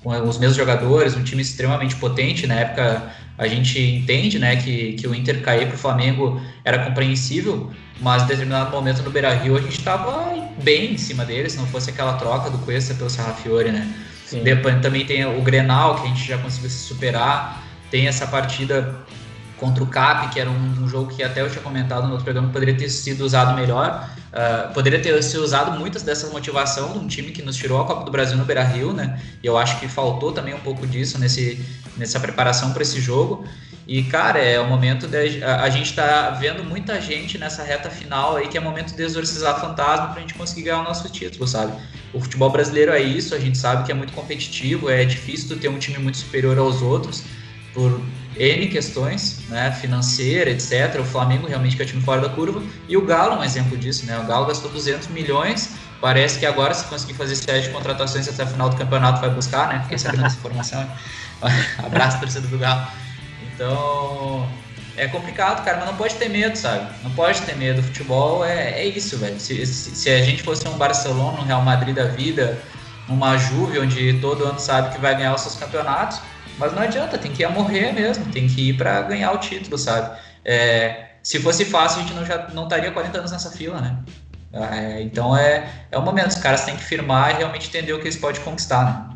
[0.01, 2.47] com os mesmos jogadores, um time extremamente potente.
[2.47, 6.79] Na época a gente entende né, que, que o Inter cair para o Flamengo era
[6.79, 10.33] compreensível, mas em determinado momento no Beira Rio a gente estava
[10.63, 13.93] bem em cima deles, se não fosse aquela troca do Cuesta pelo Serra Fiore, né?
[14.43, 17.63] Depois também tem o Grenal, que a gente já conseguiu se superar.
[17.91, 18.95] Tem essa partida
[19.57, 22.23] contra o CAP, que era um, um, jogo que até eu tinha comentado no outro
[22.23, 24.09] programa, poderia ter sido usado melhor.
[24.33, 27.85] Uh, poderia ter sido usado muitas dessas motivação de um time que nos tirou a
[27.85, 29.19] Copa do Brasil no Beira-Rio, né?
[29.41, 31.63] E eu acho que faltou também um pouco disso nesse,
[31.95, 33.45] nessa preparação para esse jogo.
[33.87, 35.43] E, cara, é o momento de.
[35.43, 39.03] A, a gente tá vendo muita gente nessa reta final aí que é momento de
[39.03, 41.71] exorcizar fantasma pra gente conseguir ganhar o nosso título, sabe?
[42.11, 45.69] O futebol brasileiro é isso, a gente sabe que é muito competitivo, é difícil ter
[45.69, 47.23] um time muito superior aos outros
[47.75, 48.01] por
[48.37, 50.99] N questões, né, financeira, etc.
[50.99, 53.77] O Flamengo realmente que é time fora da curva e o Galo é um exemplo
[53.77, 54.17] disso, né?
[54.17, 58.47] O Galo gastou 200 milhões, parece que agora se conseguir fazer sete contratações até o
[58.47, 59.81] final do campeonato vai buscar, né?
[59.83, 60.89] Fiquei sabendo dessa informação.
[61.85, 62.87] Abraço torcida do Galo.
[63.53, 64.49] Então,
[64.97, 66.89] é complicado, cara, mas não pode ter medo, sabe?
[67.03, 67.79] Não pode ter medo.
[67.79, 69.39] O futebol é, é isso, velho.
[69.39, 72.61] Se, se, se, a gente fosse um Barcelona, um Real Madrid da vida,
[73.07, 76.19] uma Juve, onde todo ano sabe que vai ganhar os seus campeonatos,
[76.57, 79.37] mas não adianta, tem que ir a morrer mesmo, tem que ir para ganhar o
[79.37, 80.17] título, sabe?
[80.43, 83.97] É, se fosse fácil, a gente não, já não estaria 40 anos nessa fila, né?
[84.53, 87.97] É, então é, é o momento, os caras têm que firmar e realmente entender o
[87.97, 89.15] que eles podem conquistar, né?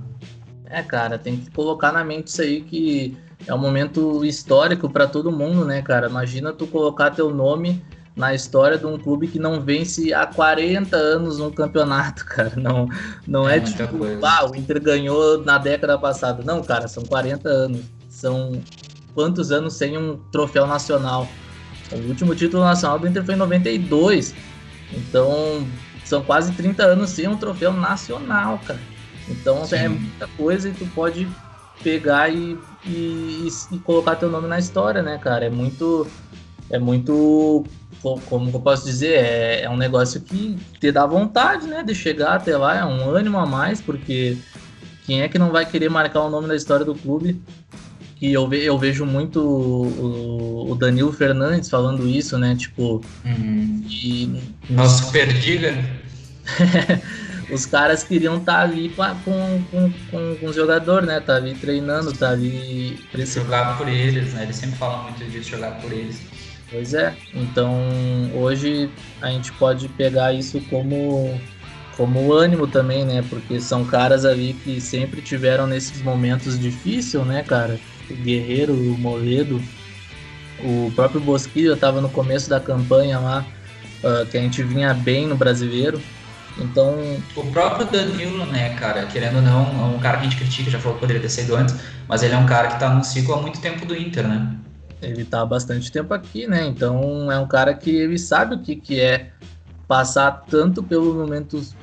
[0.70, 3.18] É, cara, tem que colocar na mente isso aí que
[3.48, 6.08] é um momento histórico para todo mundo, né, cara?
[6.08, 7.84] Imagina tu colocar teu nome
[8.20, 12.52] na história de um clube que não vence há 40 anos um campeonato, cara.
[12.58, 12.90] Não,
[13.26, 14.20] não é, é tipo, coisa.
[14.22, 16.44] ah, o Inter ganhou na década passada.
[16.44, 17.86] Não, cara, são 40 anos.
[18.10, 18.62] São
[19.16, 21.30] quantos anos sem um troféu nacional?
[21.94, 24.36] O último título nacional do Inter foi em 92.
[24.92, 25.66] Então,
[26.04, 28.82] são quase 30 anos sem um troféu nacional, cara.
[29.30, 29.76] Então, Sim.
[29.76, 31.26] é muita coisa e tu pode
[31.82, 35.46] pegar e, e, e, colocar teu nome na história, né, cara?
[35.46, 36.06] É muito.
[36.70, 37.64] É muito.
[38.02, 39.14] Como eu posso dizer?
[39.14, 41.84] É, é um negócio que te dá vontade, né?
[41.84, 44.38] De chegar até lá, é um ânimo a mais, porque
[45.06, 47.41] quem é que não vai querer marcar o nome da história do clube?
[48.16, 52.56] Que eu, ve, eu vejo muito o, o Danilo Fernandes falando isso, né?
[52.56, 53.02] Tipo.
[53.26, 53.84] Uhum.
[53.89, 55.74] E, Nosso perdiga.
[57.52, 59.04] os caras queriam estar tá ali com,
[59.72, 61.20] com, com, com, o jogador, né?
[61.20, 63.00] Tá ali treinando, tá ali.
[63.16, 64.43] Jogar por eles, né?
[64.43, 66.22] Eles sempre falam muito disso, jogar por eles.
[66.72, 67.16] Pois é.
[67.34, 67.80] Então
[68.34, 68.90] hoje
[69.22, 71.40] a gente pode pegar isso como
[71.98, 73.22] como ânimo também, né?
[73.30, 77.78] Porque são caras ali que sempre tiveram nesses momentos difíceis, né, cara?
[78.10, 79.62] O Guerreiro, o Moledo,
[80.64, 83.46] o próprio Bosquilha estava no começo da campanha lá,
[84.02, 86.02] uh, que a gente vinha bem no brasileiro.
[86.58, 87.18] Então.
[87.36, 90.72] O próprio Danilo, né, cara, querendo ou não, é um cara que a gente critica,
[90.72, 91.76] já falou que poderia ter saído antes,
[92.08, 94.56] mas ele é um cara que tá no ciclo há muito tempo do Inter, né?
[95.02, 96.66] Ele tá há bastante tempo aqui, né?
[96.68, 99.32] Então é um cara que ele sabe o que, que é
[99.88, 101.76] passar tanto pelos momentos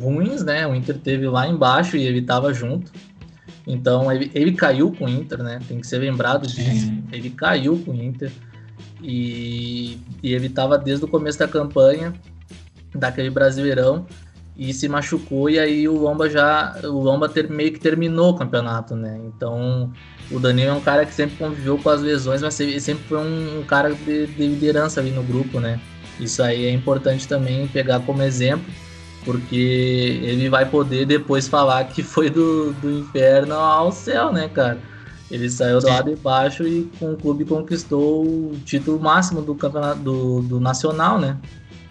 [0.00, 0.66] ruins, né?
[0.66, 2.92] O Inter teve lá embaixo e ele tava junto.
[3.66, 5.60] Então ele, ele caiu com o Inter, né?
[5.66, 6.92] Tem que ser lembrado disso.
[7.12, 8.30] Ele caiu com o Inter.
[9.02, 12.12] E, e ele tava desde o começo da campanha
[12.94, 14.06] daquele Brasileirão
[14.56, 18.36] e se machucou e aí o Lomba já o Lomba ter, meio que terminou o
[18.36, 19.20] campeonato, né?
[19.24, 19.92] Então
[20.30, 23.60] o Danilo é um cara que sempre conviveu com as lesões, mas sempre foi um,
[23.60, 25.80] um cara de, de, liderança ali no grupo, né?
[26.20, 28.66] Isso aí é importante também pegar como exemplo,
[29.24, 34.78] porque ele vai poder depois falar que foi do, do inferno ao céu, né, cara?
[35.30, 39.54] Ele saiu do lado de baixo e com o clube conquistou o título máximo do
[39.54, 41.36] campeonato do, do nacional, né?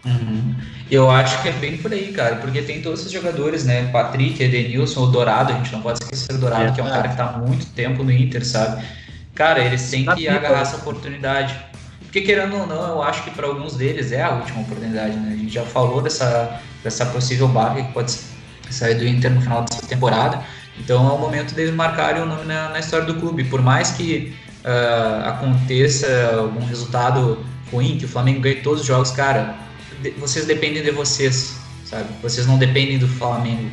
[0.08, 0.56] Uhum.
[0.90, 3.90] Eu acho que é bem por aí, cara, porque tem todos esses jogadores, né?
[3.92, 6.90] Patrick, Edenilson, o Dourado, a gente não pode esquecer do Dourado, é, que é um
[6.90, 8.84] cara que tá há muito tempo no Inter, sabe?
[9.36, 11.56] Cara, eles têm que agarrar essa oportunidade.
[12.04, 15.34] Porque querendo ou não, eu acho que para alguns deles é a última oportunidade, né?
[15.34, 18.18] A gente já falou dessa, dessa possível barra que pode
[18.70, 20.42] sair do Inter no final dessa temporada.
[20.80, 23.44] Então é o momento deles marcarem o nome na, na história do clube.
[23.44, 24.34] Por mais que
[24.64, 26.08] uh, aconteça
[26.40, 29.67] algum resultado ruim, que o Flamengo ganhe todos os jogos, cara,
[30.18, 32.08] vocês dependem de vocês, sabe?
[32.22, 33.70] Vocês não dependem do Flamengo.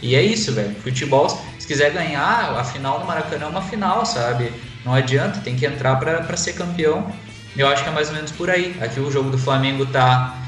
[0.00, 0.74] E é isso, velho.
[0.76, 4.52] Futebol, se quiser ganhar, a final do Maracanã é uma final, sabe?
[4.84, 7.12] Não adianta, tem que entrar para ser campeão.
[7.56, 8.76] Eu acho que é mais ou menos por aí.
[8.80, 10.38] Aqui o jogo do Flamengo tá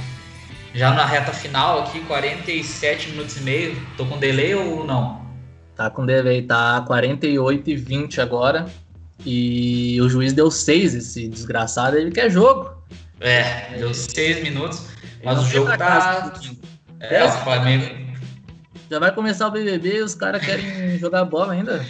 [0.72, 3.76] já na reta final aqui, 47 minutos e meio.
[3.97, 5.20] Tô com delay ou não?
[5.74, 8.66] Tá com delay, tá 48 e 20 agora.
[9.26, 12.80] E o juiz deu 6, esse desgraçado, ele quer jogo.
[13.20, 14.86] É, deu 6 minutos.
[15.22, 16.32] Mas o jogo tá.
[17.00, 18.10] É, o Flamengo.
[18.90, 21.84] Já vai começar o BBB e os caras querem jogar bola ainda.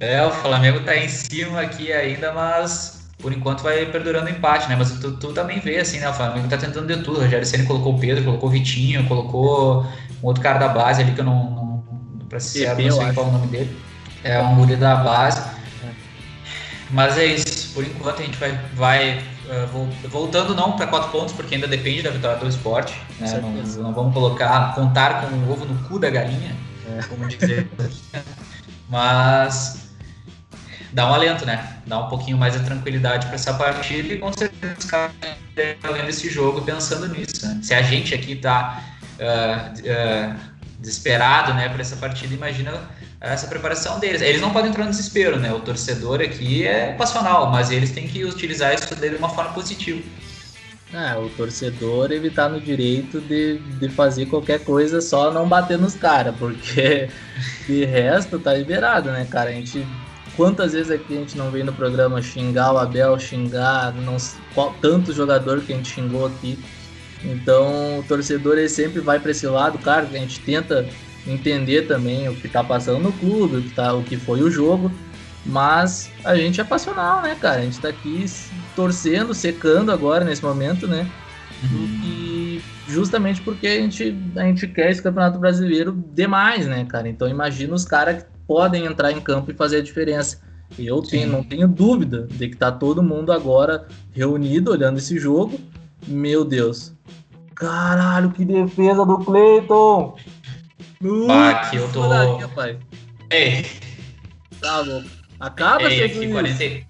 [0.00, 4.68] É, o Flamengo tá em cima aqui ainda, mas por enquanto vai perdurando o empate,
[4.68, 4.76] né?
[4.76, 6.08] Mas tu, tu, também vê, assim, né?
[6.10, 7.18] O Flamengo tá tentando de tudo.
[7.18, 9.82] O Rogério Senna colocou o Pedro, colocou o Vitinho, colocou
[10.22, 11.84] um outro cara da base ali que eu não, não
[12.28, 13.76] para ser não sei qual é o nome dele.
[14.22, 15.40] É um guri da base.
[15.40, 15.90] É.
[16.90, 19.22] Mas é isso, por enquanto a gente vai, vai
[20.08, 22.94] voltando não para quatro pontos, porque ainda depende da vitória do esporte.
[23.18, 23.40] Né?
[23.40, 23.50] Não,
[23.82, 26.54] não, vamos colocar, contar com o ovo no cu da galinha,
[26.88, 27.02] é.
[27.02, 27.68] como dizer.
[28.88, 29.84] Mas
[30.92, 31.78] dá um alento, né?
[31.86, 35.12] Dá um pouquinho mais de tranquilidade para essa partida e com certeza os caras
[35.54, 37.46] vendo esse jogo pensando nisso.
[37.46, 37.60] Né?
[37.62, 38.82] Se a gente aqui tá
[39.18, 42.72] uh, uh, desesperado, né, para essa partida, imagina
[43.32, 44.20] essa preparação deles.
[44.20, 45.52] Eles não podem entrar no desespero, né?
[45.52, 50.02] O torcedor aqui é passional, mas eles têm que utilizar isso de uma forma positiva.
[50.92, 55.76] É, o torcedor ele tá no direito de, de fazer qualquer coisa só não bater
[55.76, 57.08] nos caras, porque
[57.66, 59.50] de resto tá liberado, né, cara?
[59.50, 59.84] A gente
[60.36, 64.16] Quantas vezes aqui a gente não veio no programa xingar o Abel, xingar não,
[64.52, 66.58] qual, tanto jogador que a gente xingou aqui.
[67.22, 70.88] Então o torcedor ele sempre vai para esse lado, claro que a gente tenta
[71.26, 74.50] entender também o que está passando no clube, o que, tá, o que foi o
[74.50, 74.90] jogo,
[75.44, 77.60] mas a gente é passional, né, cara?
[77.60, 78.24] A gente está aqui
[78.74, 81.08] torcendo, secando agora nesse momento, né?
[81.62, 82.00] Uhum.
[82.04, 87.08] E justamente porque a gente, a gente quer esse campeonato brasileiro demais, né, cara?
[87.08, 90.40] Então imagina os caras que podem entrar em campo e fazer a diferença.
[90.78, 95.58] Eu tenho, não tenho dúvida de que tá todo mundo agora reunido olhando esse jogo.
[96.06, 96.92] Meu Deus.
[97.54, 100.16] Caralho, que defesa do Cleiton!
[101.30, 102.02] Ah, que eu tô.
[103.30, 103.66] Ei.
[104.60, 105.08] Tá louco.
[105.38, 106.86] Acaba Ei, aqui, 40,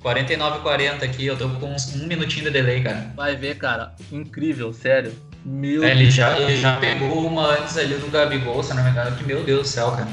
[0.00, 3.12] 49 40 aqui, eu tô com um minutinho de delay, cara.
[3.14, 3.94] Vai ver, cara.
[4.10, 5.14] Incrível, sério.
[5.44, 8.90] Meu é, ele, já, ele já pegou uma antes ali do Gabigol, se não me
[8.90, 10.08] engano, que meu Deus do céu, cara.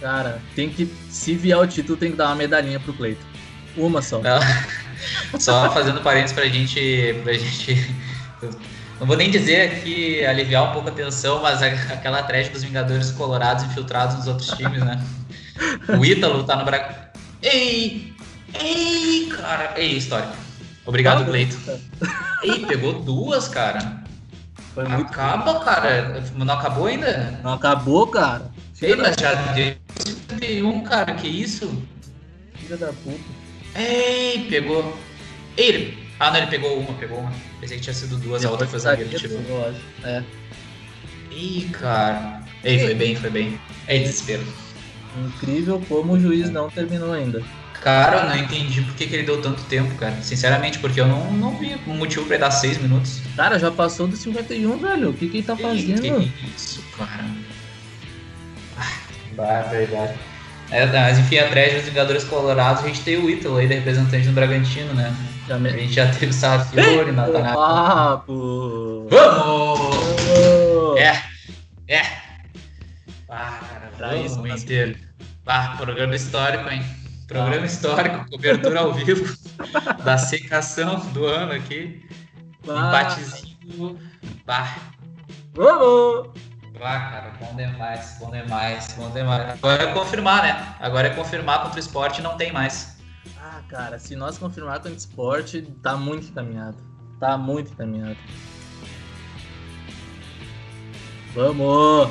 [0.00, 0.92] Cara, tem que.
[1.08, 3.24] Se vier o título, tem que dar uma medalhinha pro Cleito.
[3.76, 4.20] Uma só.
[4.20, 4.38] Não.
[5.38, 7.16] Só fazendo parênteses pra gente.
[7.24, 7.74] Pra gente.
[9.02, 13.10] Não vou nem dizer aqui aliviar um pouco a tensão, mas aquela trash dos Vingadores
[13.10, 15.04] Colorados infiltrados nos outros times, né?
[15.98, 16.86] O Ítalo tá no Brasil.
[17.42, 18.14] Ei!
[18.54, 19.74] Ei, cara!
[19.76, 20.28] Ei, história.
[20.86, 21.58] Obrigado, Cleito.
[22.44, 24.04] Ei, pegou duas, cara.
[24.72, 26.22] Foi muito Acaba, cara.
[26.36, 27.40] Não acabou ainda?
[27.42, 28.52] Não acabou, cara.
[28.80, 29.34] Ei, mas já
[30.38, 31.82] deu um, cara, que isso?
[32.54, 33.18] Filha da puta.
[33.74, 34.96] Ei, pegou.
[35.56, 36.01] Ele.
[36.22, 37.32] Ah, não, ele pegou uma, pegou uma.
[37.60, 39.40] Pensei que tinha sido duas, a outra foi zagueiro, tirou.
[40.04, 40.22] É.
[41.32, 42.42] Ih, cara.
[42.62, 43.60] Ei, foi bem, foi bem.
[43.88, 44.44] É desespero.
[45.18, 47.42] Incrível como o juiz não terminou ainda.
[47.80, 50.14] Cara, eu não entendi por que, que ele deu tanto tempo, cara.
[50.22, 53.18] Sinceramente, porque eu não, não vi um motivo pra ele dar seis minutos.
[53.34, 55.10] Cara, já passou dos 51, velho.
[55.10, 56.02] O que, que ele tá fazendo?
[56.02, 57.24] Que isso, cara.
[59.34, 60.14] Bah, verdade.
[60.70, 64.28] É, mas enfim, atrás dos Vingadores Colorados, a gente tem o Ítalo aí, da representante
[64.28, 65.12] do Bragantino, né?
[65.48, 67.54] A gente já teve o Sarrafiore, Natanael.
[67.54, 69.08] Papo!
[69.10, 69.96] Vamos!
[70.98, 71.22] É,
[71.88, 72.02] é.
[73.28, 74.96] Ah, cara, pra isso, inteiro.
[75.46, 76.82] Ah, programa histórico, hein?
[77.26, 77.66] Programa ah.
[77.66, 79.36] histórico, cobertura ao vivo
[80.04, 82.06] da secação do ano aqui.
[82.64, 82.88] Bah.
[82.88, 83.98] Empatezinho.
[84.46, 84.76] Bah.
[85.54, 86.30] Vamos!
[86.80, 89.50] Ah, cara, bom demais, bom demais, bom demais.
[89.52, 90.74] Agora é confirmar, né?
[90.80, 92.91] Agora é confirmar contra o esporte não tem mais.
[93.54, 96.78] Ah, cara, se nós confirmar contra o esporte, tá muito encaminhado.
[97.20, 98.16] Tá muito encaminhado.
[101.34, 102.10] Vamos!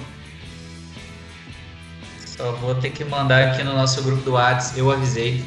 [2.27, 5.43] Só vou ter que mandar aqui no nosso grupo do WhatsApp, eu avisei.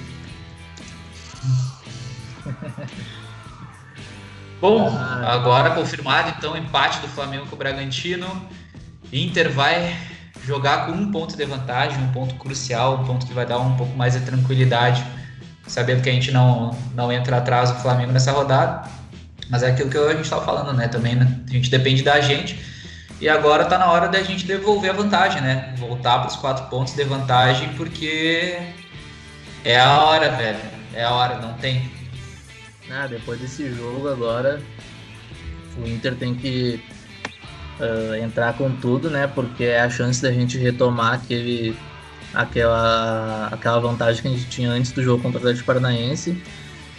[4.61, 8.49] Bom, ah, agora confirmado então empate do Flamengo com o Bragantino.
[9.13, 9.97] Inter vai
[10.43, 13.77] jogar com um ponto de vantagem, um ponto crucial, um ponto que vai dar um
[13.77, 15.07] pouco mais de tranquilidade,
[15.67, 18.89] sabendo que a gente não, não entra atrás do Flamengo nessa rodada.
[19.51, 20.89] Mas é aquilo que a gente estava falando, né?
[20.89, 21.41] Também né?
[21.47, 22.59] a gente depende da gente.
[23.21, 25.75] E agora está na hora da gente devolver a vantagem, né?
[25.79, 28.59] Voltar para os quatro pontos de vantagem, porque
[29.65, 30.59] é a hora, velho.
[30.95, 31.91] É a hora, não tem.
[32.91, 34.61] Ah, depois desse jogo agora,
[35.79, 36.83] o Inter tem que
[37.81, 39.27] uh, entrar com tudo, né?
[39.27, 41.77] Porque é a chance da gente retomar aquele,
[42.35, 46.37] aquela, aquela vantagem que a gente tinha antes do jogo contra o Atlético Paranaense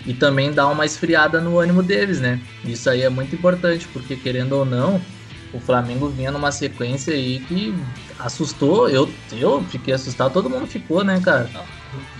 [0.05, 2.39] e também dar uma esfriada no ânimo deles, né?
[2.63, 5.01] Isso aí é muito importante, porque querendo ou não,
[5.51, 7.73] o Flamengo vinha numa sequência aí que
[8.19, 11.49] assustou, eu, eu fiquei assustado, todo mundo ficou, né, cara?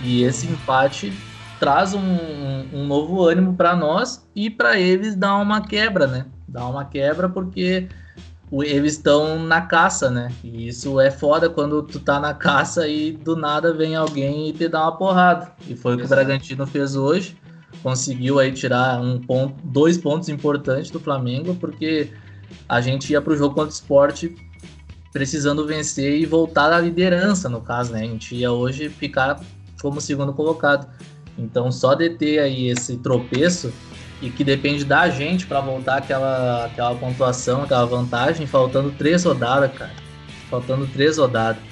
[0.02, 1.12] E esse empate
[1.58, 6.26] traz um, um novo ânimo para nós e para eles dá uma quebra, né?
[6.48, 7.88] Dá uma quebra porque
[8.52, 10.32] eles estão na caça, né?
[10.44, 14.52] E isso é foda quando tu tá na caça e do nada vem alguém e
[14.52, 15.52] te dá uma porrada.
[15.66, 17.36] E foi o que o Bragantino fez hoje.
[17.82, 22.12] Conseguiu aí tirar um ponto, dois pontos importantes do Flamengo, porque
[22.68, 24.34] a gente ia pro jogo contra o esporte
[25.12, 28.00] precisando vencer e voltar à liderança, no caso, né?
[28.00, 29.40] A gente ia hoje ficar
[29.80, 30.86] como segundo colocado.
[31.38, 33.72] Então, só de ter aí esse tropeço
[34.20, 39.72] e que depende da gente para voltar aquela, aquela pontuação, aquela vantagem, faltando três rodadas,
[39.72, 39.92] cara.
[40.50, 41.62] Faltando três rodadas.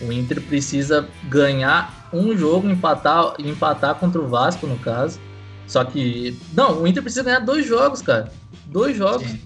[0.00, 5.18] O Inter precisa ganhar um jogo, empatar, empatar contra o Vasco, no caso.
[5.66, 6.38] Só que.
[6.52, 8.30] Não, o Inter precisa ganhar dois jogos, cara.
[8.66, 9.26] Dois jogos.
[9.26, 9.40] Sim.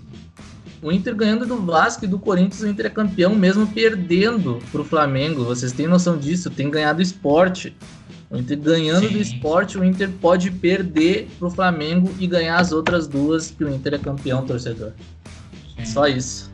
[0.81, 4.85] O Inter ganhando do Vasco e do Corinthians, o Inter é campeão, mesmo perdendo pro
[4.85, 5.45] Flamengo.
[5.45, 6.51] Vocês têm noção disso?
[6.51, 7.77] Tem ganhado esporte.
[8.31, 9.15] O Inter ganhando Sim.
[9.15, 13.75] do esporte, o Inter pode perder pro Flamengo e ganhar as outras duas, que o
[13.75, 14.93] Inter é campeão torcedor.
[15.77, 15.85] Sim.
[15.87, 16.53] Só isso.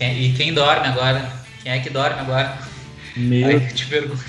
[0.00, 1.30] e quem dorme agora?
[1.62, 2.56] Quem é que dorme agora?
[3.16, 3.48] Meu.
[3.48, 4.24] Aí eu te pergunto.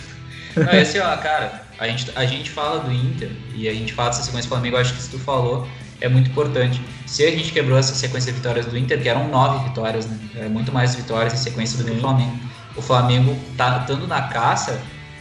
[0.55, 3.93] Não, é assim, ó, cara, a gente, a gente fala do Inter e a gente
[3.93, 5.67] fala dessa sequência do Flamengo, acho que isso tu falou
[6.01, 6.81] é muito importante.
[7.05, 10.17] Se a gente quebrou essa sequência de vitórias do Inter, que eram nove vitórias, né?
[10.35, 12.39] É muito mais vitórias em sequência do que o Flamengo.
[12.75, 14.79] O Flamengo tá estando na caça,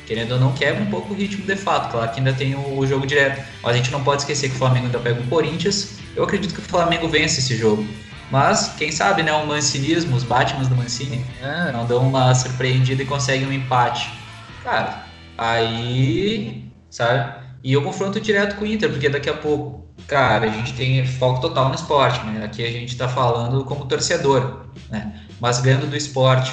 [0.09, 1.93] querendo ou não, quebra um pouco o ritmo de fato.
[1.93, 3.47] Claro que ainda tem o, jogo direto.
[3.63, 5.99] Mas a gente não pode esquecer que o Flamengo ainda pega o Corinthians.
[6.17, 7.87] Eu acredito que o Flamengo vence esse jogo.
[8.31, 9.31] Mas, quem sabe, né?
[9.33, 11.73] O mancinismo, os Batmans do Mancini, é.
[11.73, 14.11] não dão uma surpreendida e conseguem um empate.
[14.65, 15.05] Cara,
[15.37, 17.45] aí, sabe?
[17.63, 21.07] E eu confronto direto com o Inter, porque daqui a pouco, cara, a gente tem
[21.07, 22.45] foco total no esporte, né?
[22.45, 25.21] Aqui a gente tá falando como torcedor, né?
[25.39, 26.53] Mas ganhando do esporte,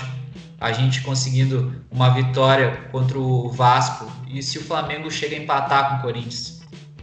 [0.59, 5.89] a gente conseguindo uma vitória contra o Vasco e se o Flamengo chega a empatar
[5.89, 6.61] com o Corinthians,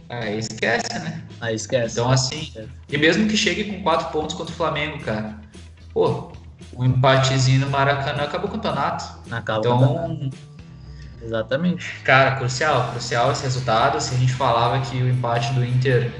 [0.09, 1.23] aí esquece, né?
[1.39, 1.99] Aí esquece.
[1.99, 2.51] Então assim,
[2.89, 5.39] e mesmo que chegue com quatro pontos contra o Flamengo, cara,
[5.93, 6.31] pô,
[6.75, 9.05] o empatezinho no Maracanã acabou o campeonato.
[9.29, 10.37] Acaba então, o campeonato.
[11.21, 11.99] Exatamente.
[12.03, 14.01] Cara, crucial, crucial esse resultado.
[14.01, 16.11] Se a gente falava que o empate do Inter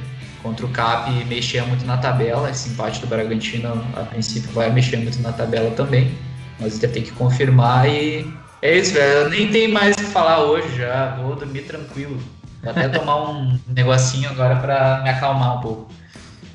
[0.41, 4.97] contra o Cap mexia muito na tabela, esse empate do Bragantino a princípio vai mexer
[4.97, 6.15] muito na tabela também.
[6.63, 8.25] Mas Inter tem que confirmar e
[8.61, 9.19] é isso, velho.
[9.19, 11.17] Eu nem tenho mais o que falar hoje já.
[11.17, 12.17] Vou dormir tranquilo.
[12.61, 15.91] Vou até tomar um negocinho agora para me acalmar um pouco.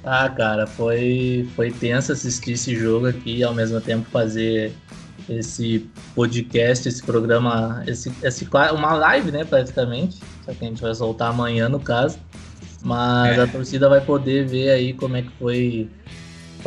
[0.02, 4.72] Ah, cara, foi, foi tenso assistir esse jogo aqui e ao mesmo tempo fazer
[5.28, 10.18] esse podcast, esse programa, esse, esse, uma live, né, praticamente.
[10.46, 12.18] Só que a gente vai soltar amanhã, no caso.
[12.82, 13.42] Mas é.
[13.42, 15.90] a torcida vai poder ver aí como é que foi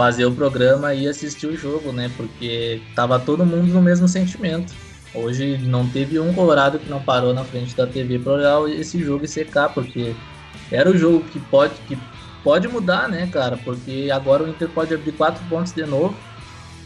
[0.01, 2.09] fazer o programa e assistir o jogo, né?
[2.17, 4.73] Porque tava todo mundo no mesmo sentimento.
[5.13, 8.99] Hoje não teve um colorado que não parou na frente da TV para olhar esse
[9.03, 10.15] jogo e secar, porque
[10.71, 11.95] era o jogo que pode, que
[12.43, 13.57] pode mudar, né, cara?
[13.57, 16.15] Porque agora o Inter pode abrir quatro pontos de novo.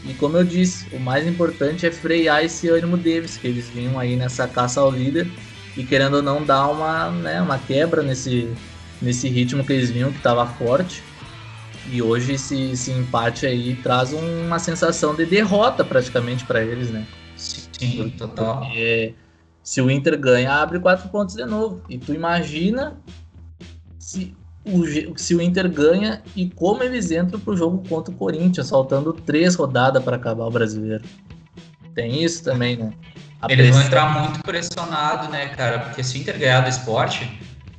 [0.04, 3.98] E como eu disse, o mais importante é frear esse ânimo deles, que eles vinham
[3.98, 5.26] aí nessa caça ao líder
[5.74, 8.52] e querendo ou não dar uma, né, uma quebra nesse,
[9.00, 11.02] nesse ritmo que eles vinham, que estava forte.
[11.90, 17.06] E hoje esse, esse empate aí traz uma sensação de derrota praticamente para eles, né?
[17.36, 18.60] Sim, total.
[18.60, 19.14] Porque
[19.62, 21.82] se o Inter ganha, abre quatro pontos de novo.
[21.88, 22.96] E tu imagina
[23.98, 24.34] se
[24.64, 29.12] o, se o Inter ganha e como eles entram pro jogo contra o Corinthians, faltando
[29.12, 31.04] três rodadas para acabar o brasileiro.
[31.94, 32.92] Tem isso também, né?
[33.40, 33.78] A eles pressão...
[33.78, 35.78] vão entrar muito pressionado, né, cara?
[35.80, 37.30] Porque se o Inter ganhar do esporte,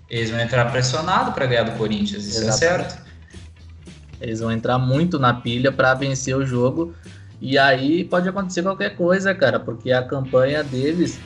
[0.09, 2.85] eles vão entrar pressionado para ganhar do Corinthians, isso é Exatamente.
[2.85, 3.06] é certo.
[4.21, 6.93] Eles vão entrar muito na pilha para vencer o jogo.
[7.39, 11.19] E aí pode acontecer qualquer coisa, cara, porque a campanha deles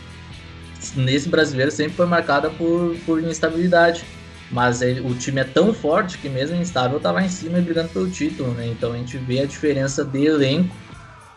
[0.95, 4.03] nesse brasileiro sempre foi marcada por, por instabilidade.
[4.51, 7.61] Mas ele, o time é tão forte que mesmo instável tá lá em cima e
[7.61, 8.67] brigando pelo título, né?
[8.67, 10.75] Então a gente vê a diferença de elenco,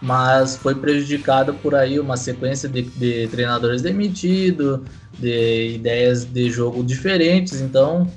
[0.02, 4.80] mas foi prejudicado por aí uma sequência de, de treinadores demitidos,
[5.16, 7.60] de ideias de jogo diferentes.
[7.60, 8.10] Então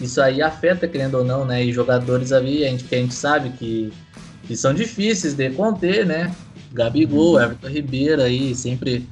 [0.00, 1.64] isso aí afeta, querendo ou não, né?
[1.64, 3.92] E jogadores ali, a gente, que a gente sabe que,
[4.46, 6.34] que são difíceis de conter, né?
[6.72, 7.42] Gabigol, uhum.
[7.42, 9.08] Everton Ribeiro aí, sempre,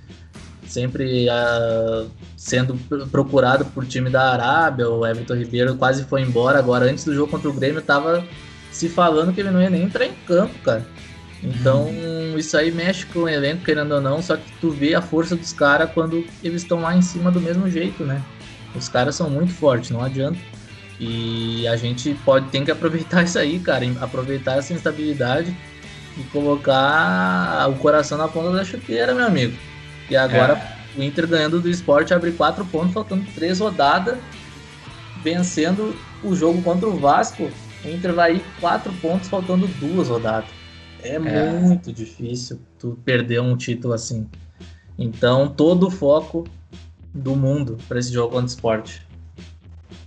[0.66, 2.76] sempre uh, sendo
[3.10, 4.88] procurado por time da Arábia.
[4.88, 6.58] O Everton Ribeiro quase foi embora.
[6.58, 8.24] Agora, antes do jogo contra o Grêmio, tava
[8.70, 10.86] se falando que ele não ia nem entrar em campo, cara.
[11.42, 12.38] Então, uhum.
[12.38, 15.36] isso aí mexe com o elenco, querendo ou não, só que tu vê a força
[15.36, 18.22] dos caras quando eles estão lá em cima do mesmo jeito, né?
[18.74, 20.38] Os caras são muito fortes, não adianta.
[20.98, 25.54] E a gente pode tem que aproveitar isso aí, cara, aproveitar essa instabilidade
[26.16, 29.56] e colocar o coração na ponta da chuteira, meu amigo.
[30.08, 30.98] E agora é.
[30.98, 34.18] o Inter ganhando do esporte abre quatro pontos, faltando três rodadas,
[35.22, 37.50] vencendo o jogo contra o Vasco.
[37.84, 40.48] O Inter vai ir quatro pontos, faltando duas rodadas.
[41.02, 41.18] É, é.
[41.18, 44.26] muito difícil tu perder um título assim.
[44.98, 46.46] Então, todo o foco
[47.12, 49.05] do mundo para esse jogo contra o esporte.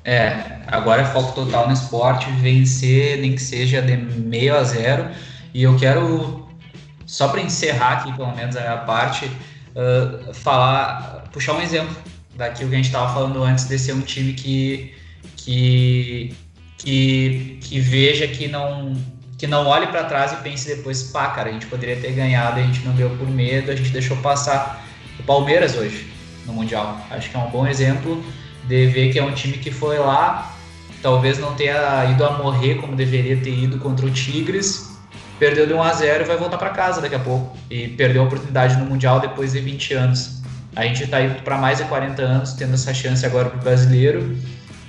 [0.10, 5.08] É, agora é foco total no esporte, vencer, nem que seja de meio a zero.
[5.54, 6.50] E eu quero
[7.06, 11.96] só para encerrar aqui, pelo menos a minha parte, uh, falar, puxar um exemplo
[12.36, 14.96] daquilo que a gente estava falando antes de ser um time que,
[15.38, 16.36] que,
[16.80, 18.96] que, que veja que não
[19.38, 22.60] que não olhe para trás e pense depois, pá, cara, a gente poderia ter ganhado,
[22.60, 24.84] a gente não deu por medo, a gente deixou passar
[25.20, 26.12] o Palmeiras hoje
[26.48, 27.00] no Mundial.
[27.12, 28.22] Acho que é um bom exemplo
[28.70, 30.56] de ver que é um time que foi lá,
[31.02, 34.96] talvez não tenha ido a morrer como deveria ter ido contra o Tigres,
[35.40, 37.58] perdeu de 1 a 0 e vai voltar para casa daqui a pouco.
[37.70, 40.42] E perdeu a oportunidade no Mundial depois de 20 anos.
[40.76, 43.64] A gente está indo para mais de 40 anos, tendo essa chance agora para o
[43.64, 44.38] brasileiro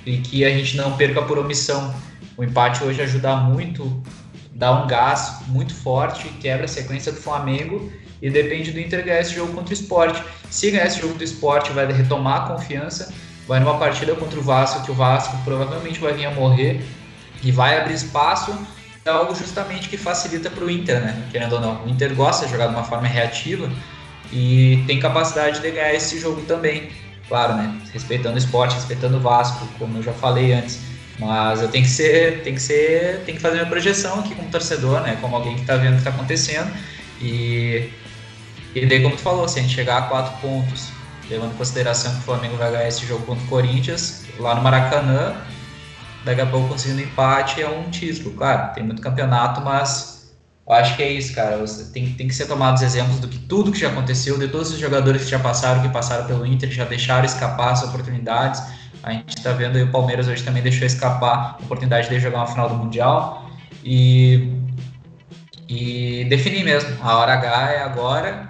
[0.05, 1.93] e que a gente não perca por omissão.
[2.37, 4.01] O empate hoje ajuda muito,
[4.53, 9.21] dá um gás muito forte, quebra a sequência do Flamengo e depende do Inter ganhar
[9.21, 10.21] esse jogo contra o esporte.
[10.51, 13.11] Se ganhar esse jogo do esporte, vai retomar a confiança,
[13.47, 16.85] vai numa partida contra o Vasco, que o Vasco provavelmente vai vir a morrer
[17.43, 18.55] e vai abrir espaço
[19.03, 21.27] é algo justamente que facilita para o Inter, né?
[21.31, 21.83] Querendo ou não.
[21.85, 23.69] O Inter gosta de jogar de uma forma reativa
[24.31, 26.89] e tem capacidade de ganhar esse jogo também.
[27.27, 27.81] Claro, né?
[27.91, 30.79] Respeitando o esporte, respeitando o Vasco, como eu já falei antes.
[31.17, 34.49] Mas eu tenho que ser, tem que ser, tem que fazer minha projeção aqui como
[34.49, 35.17] torcedor, né?
[35.19, 36.71] Como alguém que está vendo o que está acontecendo.
[37.19, 37.89] E,
[38.75, 40.89] e daí, como tu falou, se a gente chegar a quatro pontos,
[41.31, 44.61] levando em consideração que o Flamengo vai ganhar esse jogo contra o Corinthians, lá no
[44.61, 45.35] Maracanã,
[46.25, 48.35] daqui a pouco conseguindo empate é um título.
[48.35, 50.33] Claro, tem muito campeonato, mas
[50.67, 51.57] eu acho que é isso, cara.
[51.57, 54.71] Você tem, tem que ser tomados exemplos do que tudo que já aconteceu, de todos
[54.71, 58.61] os jogadores que já passaram, que passaram pelo Inter, já deixaram escapar as oportunidades.
[59.01, 62.39] A gente está vendo aí o Palmeiras hoje também deixou escapar a oportunidade de jogar
[62.39, 63.49] uma final do Mundial.
[63.83, 64.53] E,
[65.67, 66.95] e definir mesmo.
[67.01, 68.47] A hora H é agora.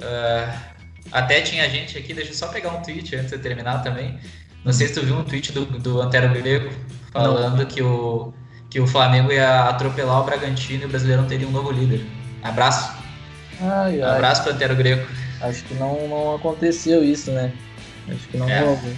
[0.00, 0.67] Uh,
[1.12, 4.18] até tinha gente aqui, deixa eu só pegar um tweet antes de terminar também.
[4.64, 6.70] Não sei se tu viu um tweet do, do Antero Grego
[7.12, 8.32] falando que o,
[8.68, 12.04] que o Flamengo ia atropelar o Bragantino e o brasileiro não teria um novo líder.
[12.42, 12.92] Abraço.
[13.60, 14.16] Ai, ai.
[14.16, 15.08] Abraço pro Antero Greco.
[15.40, 17.52] Acho que não, não aconteceu isso, né?
[18.08, 18.62] Acho que não é.
[18.62, 18.96] houve.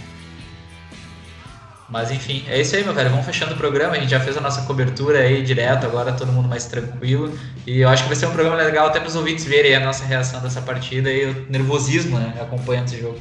[1.91, 3.11] Mas enfim, é isso aí, meu velho.
[3.11, 3.95] Vamos fechando o programa.
[3.95, 7.37] A gente já fez a nossa cobertura aí direto, agora todo mundo mais tranquilo.
[7.67, 9.81] E eu acho que vai ser um programa legal até para os ouvintes verem a
[9.81, 12.35] nossa reação dessa partida e o nervosismo, né?
[12.41, 13.19] Acompanhando esse jogo.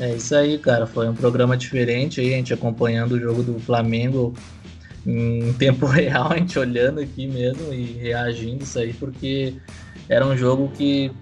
[0.00, 0.86] É isso aí, cara.
[0.86, 4.34] Foi um programa diferente aí, a gente acompanhando o jogo do Flamengo
[5.06, 9.54] em tempo real, a gente olhando aqui mesmo e reagindo isso aí, porque
[10.08, 11.12] era um jogo que,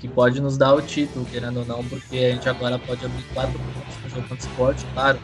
[0.00, 3.22] que pode nos dar o título, querendo ou não, porque a gente agora pode abrir
[3.34, 5.18] quatro pontos no jogo contra o esporte, claro,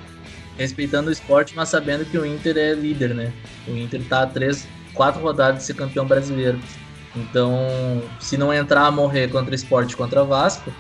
[0.57, 3.33] respeitando o esporte, mas sabendo que o Inter é líder, né?
[3.67, 6.59] O Inter tá a três, quatro rodadas de ser campeão brasileiro.
[7.17, 10.73] Então, se não entrar a morrer contra o esporte contra o Vasco,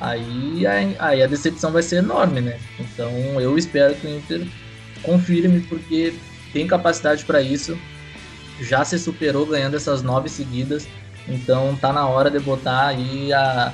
[0.00, 0.66] aí,
[0.98, 2.58] aí, a decepção vai ser enorme, né?
[2.78, 3.10] Então
[3.40, 4.46] eu espero que o Inter
[5.02, 6.14] confirme, porque
[6.52, 7.78] tem capacidade para isso,
[8.60, 10.86] já se superou ganhando essas nove seguidas,
[11.28, 13.72] então tá na hora de botar aí a,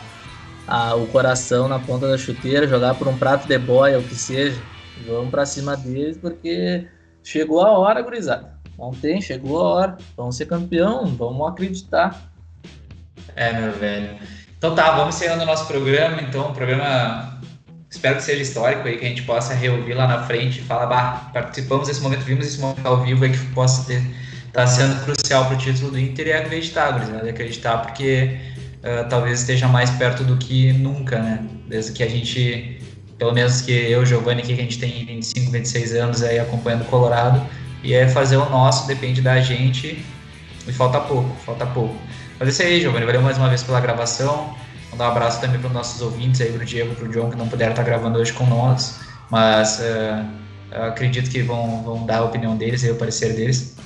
[0.66, 4.14] a, o coração na ponta da chuteira, jogar por um prato de boia, o que
[4.14, 4.60] seja.
[5.06, 6.86] Vamos para cima deles, porque
[7.22, 8.58] chegou a hora, gurizada.
[8.78, 9.98] Não tem, chegou a hora.
[10.16, 12.30] Vamos ser campeão, vamos acreditar.
[13.34, 14.16] É, meu velho.
[14.58, 16.20] Então tá, vamos encerrando o nosso programa.
[16.22, 17.40] Então, um programa,
[17.88, 20.86] espero que seja histórico aí, que a gente possa reouvir lá na frente e falar,
[20.86, 24.02] bah, participamos desse momento, vimos esse momento ao vivo aí que possa ter,
[24.52, 27.30] tá sendo crucial para o título do Inter e acreditar, né?
[27.30, 28.38] acreditar porque
[28.78, 31.46] uh, talvez esteja mais perto do que nunca, né?
[31.68, 32.77] Desde que a gente,
[33.18, 36.82] pelo menos que eu, Giovanni, aqui, que a gente tem 25, 26 anos aí acompanhando
[36.82, 37.44] o Colorado,
[37.82, 40.04] e é fazer o nosso, depende da gente,
[40.66, 41.96] e falta pouco, falta pouco.
[42.38, 43.04] Mas é isso aí, Giovanni.
[43.04, 44.54] Valeu mais uma vez pela gravação.
[44.92, 47.30] Mandar um abraço também para os nossos ouvintes aí, para o Diego, para o John,
[47.30, 49.00] que não puderam estar gravando hoje com nós.
[49.30, 50.24] Mas uh,
[50.88, 53.76] acredito que vão, vão dar a opinião deles e o parecer deles.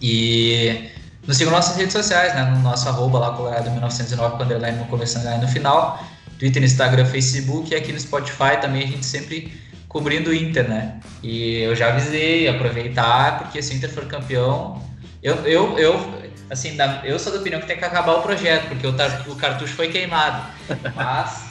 [0.00, 0.90] E
[1.26, 2.44] nos sigam nas nossas redes sociais, né?
[2.44, 6.04] No nosso arroba lá, Colorado1909, com underline no começo e no final.
[6.38, 9.52] Twitter, Instagram, Facebook e aqui no Spotify também a gente sempre
[9.88, 11.00] cobrindo o Inter, né?
[11.22, 14.82] E eu já avisei, aproveitar, porque se o Inter for campeão,
[15.22, 18.86] eu, eu, eu, assim, eu sou da opinião que tem que acabar o projeto, porque
[18.86, 18.94] o,
[19.32, 20.46] o cartucho foi queimado.
[20.94, 21.46] Mas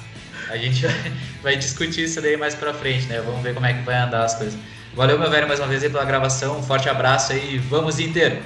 [0.50, 3.20] a gente vai, vai, discutir isso daí mais pra frente, né?
[3.22, 4.58] Vamos ver como é que vai andar as coisas.
[4.94, 6.60] Valeu, meu velho, mais uma vez aí pela gravação.
[6.60, 7.58] Um forte abraço aí.
[7.58, 8.42] Vamos, Inter!